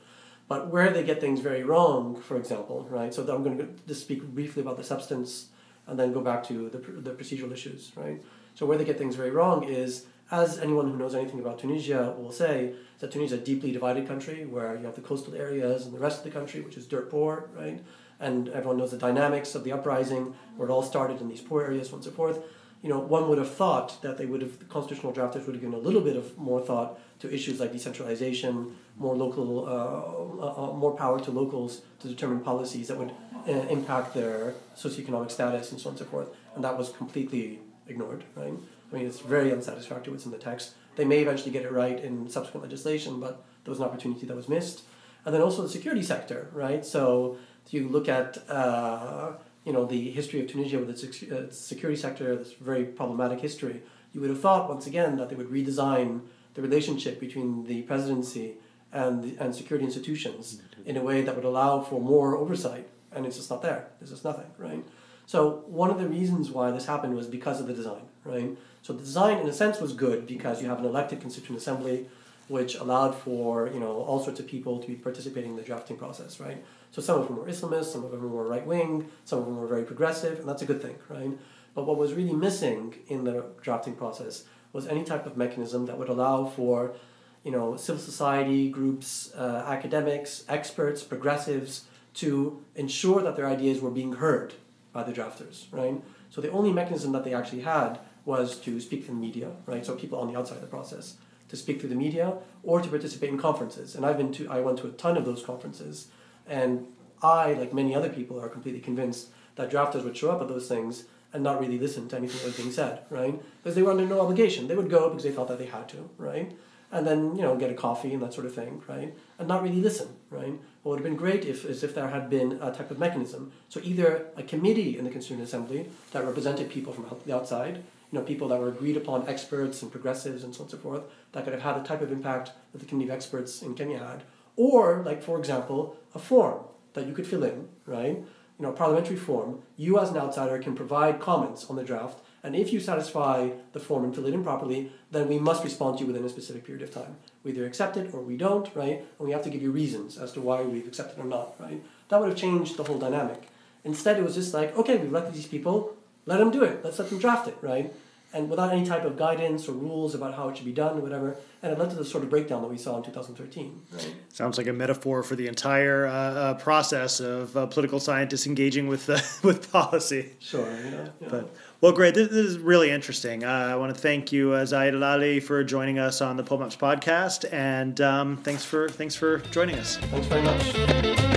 But 0.46 0.68
where 0.68 0.90
they 0.90 1.02
get 1.02 1.20
things 1.20 1.40
very 1.40 1.64
wrong, 1.64 2.20
for 2.20 2.36
example, 2.36 2.86
right? 2.90 3.14
So 3.14 3.22
I'm 3.22 3.42
going 3.42 3.56
to 3.58 3.68
just 3.88 4.02
speak 4.02 4.22
briefly 4.22 4.60
about 4.60 4.76
the 4.76 4.84
substance 4.84 5.48
and 5.86 5.98
then 5.98 6.12
go 6.12 6.20
back 6.20 6.44
to 6.48 6.68
the, 6.68 6.78
the 6.78 7.10
procedural 7.12 7.50
issues, 7.52 7.92
right? 7.96 8.22
So 8.54 8.66
where 8.66 8.76
they 8.76 8.84
get 8.84 8.98
things 8.98 9.16
very 9.16 9.30
wrong 9.30 9.64
is, 9.64 10.04
as 10.30 10.58
anyone 10.58 10.90
who 10.90 10.98
knows 10.98 11.14
anything 11.14 11.40
about 11.40 11.58
Tunisia 11.58 12.14
will 12.18 12.32
say, 12.32 12.74
that 12.98 13.10
Tunisia 13.10 13.36
is 13.36 13.40
a 13.40 13.44
deeply 13.44 13.72
divided 13.72 14.06
country 14.06 14.44
where 14.44 14.76
you 14.76 14.84
have 14.84 14.94
the 14.94 15.00
coastal 15.00 15.34
areas 15.34 15.86
and 15.86 15.94
the 15.94 15.98
rest 15.98 16.18
of 16.18 16.24
the 16.24 16.30
country, 16.30 16.60
which 16.60 16.76
is 16.76 16.86
dirt 16.86 17.10
poor, 17.10 17.48
right? 17.56 17.80
And 18.20 18.48
everyone 18.48 18.78
knows 18.78 18.90
the 18.90 18.98
dynamics 18.98 19.54
of 19.54 19.64
the 19.64 19.72
uprising, 19.72 20.34
where 20.56 20.68
it 20.68 20.72
all 20.72 20.82
started 20.82 21.20
in 21.20 21.28
these 21.28 21.40
poor 21.40 21.62
areas, 21.62 21.92
and 21.92 22.02
so 22.02 22.10
forth. 22.10 22.42
You 22.82 22.90
know, 22.90 22.98
one 22.98 23.28
would 23.28 23.38
have 23.38 23.50
thought 23.50 24.02
that 24.02 24.18
they 24.18 24.26
would 24.26 24.42
have, 24.42 24.58
the 24.58 24.66
constitutional 24.66 25.12
drafters 25.12 25.46
would 25.46 25.54
have 25.54 25.60
given 25.62 25.74
a 25.74 25.78
little 25.78 26.02
bit 26.02 26.16
of 26.16 26.36
more 26.36 26.60
thought 26.60 26.98
to 27.20 27.32
issues 27.32 27.58
like 27.58 27.72
decentralization, 27.72 28.76
more 28.98 29.16
local, 29.16 29.66
uh, 29.66 30.44
uh, 30.44 30.70
uh 30.70 30.72
more 30.74 30.94
power 30.94 31.18
to 31.18 31.30
locals 31.30 31.80
to 32.00 32.08
determine 32.08 32.40
policies 32.40 32.88
that 32.88 32.98
would 32.98 33.12
uh, 33.48 33.52
impact 33.70 34.12
their 34.12 34.54
socioeconomic 34.76 35.30
status 35.30 35.72
and 35.72 35.80
so 35.80 35.88
on 35.88 35.92
and 35.92 35.98
so 35.98 36.04
forth. 36.04 36.28
And 36.54 36.62
that 36.62 36.76
was 36.76 36.90
completely 36.90 37.60
ignored, 37.86 38.24
right? 38.36 38.52
I 38.92 38.96
mean, 38.96 39.06
it's 39.06 39.20
very 39.20 39.50
unsatisfactory 39.50 40.12
what's 40.12 40.26
in 40.26 40.30
the 40.30 40.38
text. 40.38 40.74
They 40.96 41.04
may 41.04 41.20
eventually 41.20 41.50
get 41.50 41.64
it 41.64 41.72
right 41.72 41.98
in 41.98 42.28
subsequent 42.28 42.64
legislation, 42.64 43.18
but 43.18 43.44
there 43.64 43.72
was 43.72 43.78
an 43.78 43.84
opportunity 43.84 44.26
that 44.26 44.36
was 44.36 44.48
missed. 44.48 44.82
And 45.24 45.34
then 45.34 45.40
also 45.40 45.62
the 45.62 45.68
security 45.68 46.02
sector, 46.02 46.48
right? 46.52 46.84
So 46.84 47.38
you 47.70 47.88
look 47.88 48.08
at 48.08 48.38
uh, 48.50 49.32
you 49.64 49.72
know 49.72 49.84
the 49.86 50.10
history 50.10 50.40
of 50.40 50.46
Tunisia 50.48 50.78
with 50.78 50.90
its, 50.90 51.22
its 51.22 51.58
security 51.58 52.00
sector, 52.00 52.36
this 52.36 52.52
very 52.52 52.84
problematic 52.84 53.40
history. 53.40 53.82
You 54.12 54.20
would 54.20 54.30
have 54.30 54.40
thought 54.40 54.68
once 54.68 54.86
again 54.86 55.16
that 55.16 55.28
they 55.28 55.36
would 55.36 55.50
redesign 55.50 56.20
the 56.54 56.62
relationship 56.62 57.18
between 57.18 57.64
the 57.64 57.82
presidency 57.82 58.54
and 58.92 59.24
the, 59.24 59.42
and 59.42 59.54
security 59.54 59.84
institutions 59.84 60.56
mm-hmm. 60.56 60.88
in 60.88 60.96
a 60.96 61.02
way 61.02 61.22
that 61.22 61.34
would 61.34 61.44
allow 61.44 61.80
for 61.80 62.00
more 62.00 62.36
oversight, 62.36 62.86
and 63.12 63.26
it's 63.26 63.36
just 63.36 63.50
not 63.50 63.62
there. 63.62 63.88
There's 63.98 64.10
just 64.10 64.24
nothing, 64.24 64.46
right? 64.58 64.84
So 65.26 65.64
one 65.66 65.90
of 65.90 65.98
the 65.98 66.06
reasons 66.06 66.50
why 66.50 66.70
this 66.70 66.86
happened 66.86 67.16
was 67.16 67.26
because 67.26 67.60
of 67.60 67.66
the 67.66 67.72
design, 67.72 68.02
right? 68.24 68.56
So 68.82 68.92
the 68.92 69.02
design, 69.02 69.38
in 69.38 69.48
a 69.48 69.52
sense, 69.52 69.80
was 69.80 69.94
good 69.94 70.26
because 70.26 70.62
you 70.62 70.68
have 70.68 70.78
an 70.78 70.84
elected 70.84 71.20
constituent 71.20 71.60
assembly, 71.60 72.06
which 72.48 72.74
allowed 72.74 73.14
for 73.14 73.68
you 73.72 73.80
know 73.80 73.92
all 74.02 74.22
sorts 74.22 74.38
of 74.38 74.46
people 74.46 74.78
to 74.78 74.86
be 74.86 74.94
participating 74.94 75.50
in 75.50 75.56
the 75.56 75.62
drafting 75.62 75.96
process, 75.96 76.38
right? 76.38 76.62
So 76.94 77.02
some 77.02 77.20
of 77.20 77.26
them 77.26 77.36
were 77.36 77.46
Islamists, 77.46 77.86
some 77.86 78.04
of 78.04 78.12
them 78.12 78.30
were 78.30 78.46
right 78.46 78.64
wing, 78.64 79.10
some 79.24 79.40
of 79.40 79.46
them 79.46 79.56
were 79.56 79.66
very 79.66 79.82
progressive, 79.82 80.38
and 80.38 80.48
that's 80.48 80.62
a 80.62 80.64
good 80.64 80.80
thing, 80.80 80.94
right? 81.08 81.32
But 81.74 81.86
what 81.86 81.98
was 81.98 82.12
really 82.12 82.34
missing 82.34 82.94
in 83.08 83.24
the 83.24 83.46
drafting 83.60 83.96
process 83.96 84.44
was 84.72 84.86
any 84.86 85.02
type 85.02 85.26
of 85.26 85.36
mechanism 85.36 85.86
that 85.86 85.98
would 85.98 86.08
allow 86.08 86.44
for 86.44 86.94
you 87.42 87.50
know 87.50 87.74
civil 87.74 88.00
society 88.00 88.70
groups, 88.70 89.34
uh, 89.34 89.64
academics, 89.66 90.44
experts, 90.48 91.02
progressives 91.02 91.86
to 92.22 92.62
ensure 92.76 93.22
that 93.22 93.34
their 93.34 93.48
ideas 93.48 93.80
were 93.80 93.90
being 93.90 94.12
heard 94.12 94.54
by 94.92 95.02
the 95.02 95.12
drafters, 95.12 95.64
right? 95.72 96.00
So 96.30 96.40
the 96.40 96.52
only 96.52 96.72
mechanism 96.72 97.10
that 97.10 97.24
they 97.24 97.34
actually 97.34 97.62
had 97.62 97.98
was 98.24 98.56
to 98.60 98.78
speak 98.78 99.00
to 99.06 99.08
the 99.08 99.18
media, 99.18 99.50
right? 99.66 99.84
So 99.84 99.96
people 99.96 100.20
on 100.20 100.32
the 100.32 100.38
outside 100.38 100.58
of 100.58 100.60
the 100.60 100.68
process 100.68 101.16
to 101.48 101.56
speak 101.56 101.80
through 101.80 101.90
the 101.90 101.96
media 101.96 102.34
or 102.62 102.80
to 102.80 102.88
participate 102.88 103.30
in 103.30 103.38
conferences. 103.38 103.96
And 103.96 104.06
I've 104.06 104.16
been 104.16 104.32
to 104.34 104.48
I 104.48 104.60
went 104.60 104.78
to 104.78 104.86
a 104.86 104.92
ton 104.92 105.16
of 105.16 105.24
those 105.24 105.42
conferences, 105.42 106.06
and 106.46 106.86
I, 107.22 107.54
like 107.54 107.72
many 107.72 107.94
other 107.94 108.08
people, 108.10 108.40
are 108.40 108.48
completely 108.48 108.80
convinced 108.80 109.28
that 109.56 109.70
drafters 109.70 110.04
would 110.04 110.16
show 110.16 110.30
up 110.30 110.42
at 110.42 110.48
those 110.48 110.68
things 110.68 111.04
and 111.32 111.42
not 111.42 111.60
really 111.60 111.78
listen 111.78 112.08
to 112.08 112.16
anything 112.16 112.38
that 112.38 112.46
was 112.46 112.56
being 112.56 112.70
said, 112.70 113.00
right? 113.10 113.40
Because 113.62 113.74
they 113.74 113.82
were 113.82 113.90
under 113.90 114.06
no 114.06 114.20
obligation. 114.20 114.68
They 114.68 114.76
would 114.76 114.90
go 114.90 115.08
because 115.08 115.24
they 115.24 115.32
felt 115.32 115.48
that 115.48 115.58
they 115.58 115.66
had 115.66 115.88
to, 115.90 116.08
right? 116.16 116.52
And 116.92 117.04
then, 117.04 117.34
you 117.34 117.42
know, 117.42 117.56
get 117.56 117.70
a 117.70 117.74
coffee 117.74 118.12
and 118.12 118.22
that 118.22 118.32
sort 118.32 118.46
of 118.46 118.54
thing, 118.54 118.82
right? 118.86 119.12
And 119.38 119.48
not 119.48 119.64
really 119.64 119.80
listen, 119.80 120.08
right? 120.30 120.52
What 120.82 120.92
would 120.92 121.00
have 121.00 121.04
been 121.04 121.16
great 121.16 121.44
if 121.44 121.64
is 121.64 121.82
if 121.82 121.92
there 121.92 122.08
had 122.08 122.30
been 122.30 122.58
a 122.62 122.72
type 122.72 122.92
of 122.92 123.00
mechanism. 123.00 123.50
So 123.68 123.80
either 123.82 124.26
a 124.36 124.44
committee 124.44 124.96
in 124.96 125.04
the 125.04 125.10
Constituent 125.10 125.42
Assembly 125.42 125.88
that 126.12 126.24
represented 126.24 126.70
people 126.70 126.92
from 126.92 127.06
the 127.26 127.34
outside, 127.34 127.78
you 127.78 128.18
know, 128.20 128.24
people 128.24 128.46
that 128.48 128.60
were 128.60 128.68
agreed 128.68 128.96
upon 128.96 129.26
experts 129.28 129.82
and 129.82 129.90
progressives 129.90 130.44
and 130.44 130.54
so 130.54 130.60
on 130.60 130.64
and 130.66 130.70
so 130.70 130.78
forth, 130.78 131.02
that 131.32 131.42
could 131.42 131.52
have 131.52 131.62
had 131.62 131.82
the 131.82 131.88
type 131.88 132.00
of 132.00 132.12
impact 132.12 132.52
that 132.70 132.78
the 132.78 132.86
committee 132.86 133.10
of 133.10 133.16
experts 133.16 133.60
in 133.60 133.74
Kenya 133.74 133.98
had. 133.98 134.22
Or, 134.56 135.02
like, 135.04 135.22
for 135.22 135.38
example, 135.38 135.96
a 136.14 136.18
form 136.18 136.60
that 136.94 137.06
you 137.06 137.12
could 137.12 137.26
fill 137.26 137.42
in, 137.42 137.68
right? 137.86 138.16
You 138.58 138.62
know, 138.66 138.72
parliamentary 138.72 139.16
form. 139.16 139.62
You 139.76 139.98
as 139.98 140.10
an 140.10 140.16
outsider 140.16 140.58
can 140.58 140.74
provide 140.74 141.20
comments 141.20 141.66
on 141.68 141.76
the 141.76 141.84
draft 141.84 142.18
and 142.44 142.54
if 142.54 142.74
you 142.74 142.78
satisfy 142.78 143.48
the 143.72 143.80
form 143.80 144.04
and 144.04 144.14
fill 144.14 144.26
it 144.26 144.34
in 144.34 144.44
properly, 144.44 144.92
then 145.10 145.28
we 145.28 145.38
must 145.38 145.64
respond 145.64 145.96
to 145.96 146.02
you 146.02 146.06
within 146.06 146.26
a 146.26 146.28
specific 146.28 146.62
period 146.62 146.82
of 146.82 146.92
time. 146.92 147.16
We 147.42 147.52
either 147.52 147.64
accept 147.64 147.96
it 147.96 148.12
or 148.12 148.20
we 148.20 148.36
don't, 148.36 148.68
right? 148.76 148.98
And 149.18 149.26
we 149.26 149.32
have 149.32 149.42
to 149.44 149.50
give 149.50 149.62
you 149.62 149.70
reasons 149.70 150.18
as 150.18 150.30
to 150.32 150.42
why 150.42 150.60
we've 150.60 150.86
accepted 150.86 151.18
or 151.18 151.24
not, 151.24 151.54
right? 151.58 151.82
That 152.10 152.20
would 152.20 152.28
have 152.28 152.38
changed 152.38 152.76
the 152.76 152.84
whole 152.84 152.98
dynamic. 152.98 153.48
Instead, 153.82 154.18
it 154.18 154.24
was 154.24 154.34
just 154.34 154.52
like, 154.52 154.76
okay, 154.76 154.98
we've 154.98 155.08
elected 155.08 155.34
these 155.34 155.46
people, 155.46 155.96
let 156.26 156.38
them 156.38 156.50
do 156.50 156.62
it. 156.62 156.84
Let's 156.84 156.98
let 156.98 157.08
them 157.08 157.18
draft 157.18 157.48
it, 157.48 157.56
right? 157.62 157.94
And 158.34 158.50
without 158.50 158.72
any 158.72 158.84
type 158.84 159.04
of 159.04 159.16
guidance 159.16 159.68
or 159.68 159.72
rules 159.72 160.14
about 160.14 160.34
how 160.34 160.48
it 160.48 160.56
should 160.56 160.66
be 160.66 160.72
done 160.72 160.98
or 160.98 161.00
whatever. 161.00 161.36
And 161.62 161.72
it 161.72 161.78
led 161.78 161.88
to 161.90 161.96
the 161.96 162.04
sort 162.04 162.24
of 162.24 162.30
breakdown 162.30 162.60
that 162.62 162.68
we 162.68 162.76
saw 162.76 162.96
in 162.96 163.04
2013. 163.04 163.82
Right? 163.92 164.14
Sounds 164.28 164.58
like 164.58 164.66
a 164.66 164.72
metaphor 164.72 165.22
for 165.22 165.36
the 165.36 165.46
entire 165.46 166.06
uh, 166.06 166.12
uh, 166.12 166.54
process 166.54 167.20
of 167.20 167.56
uh, 167.56 167.66
political 167.66 168.00
scientists 168.00 168.46
engaging 168.46 168.88
with 168.88 169.08
uh, 169.08 169.18
with 169.42 169.70
policy. 169.70 170.32
Sure. 170.40 170.68
You 170.84 170.90
know, 170.90 171.12
yeah. 171.20 171.28
But 171.30 171.54
well, 171.80 171.92
great. 171.92 172.14
This, 172.14 172.28
this 172.28 172.46
is 172.46 172.58
really 172.58 172.90
interesting. 172.90 173.44
Uh, 173.44 173.48
I 173.48 173.76
want 173.76 173.94
to 173.94 174.00
thank 174.00 174.32
you, 174.32 174.52
uh, 174.52 174.66
Zaid 174.66 174.94
Al 174.94 175.04
Ali, 175.04 175.38
for 175.38 175.62
joining 175.62 175.98
us 175.98 176.20
on 176.20 176.36
the 176.36 176.42
POMEPS 176.42 176.78
podcast, 176.78 177.52
and 177.52 178.00
um, 178.00 178.38
thanks 178.38 178.64
for 178.64 178.88
thanks 178.88 179.14
for 179.14 179.38
joining 179.50 179.78
us. 179.78 179.98
Thanks 179.98 180.26
very 180.26 180.42
much. 180.42 181.33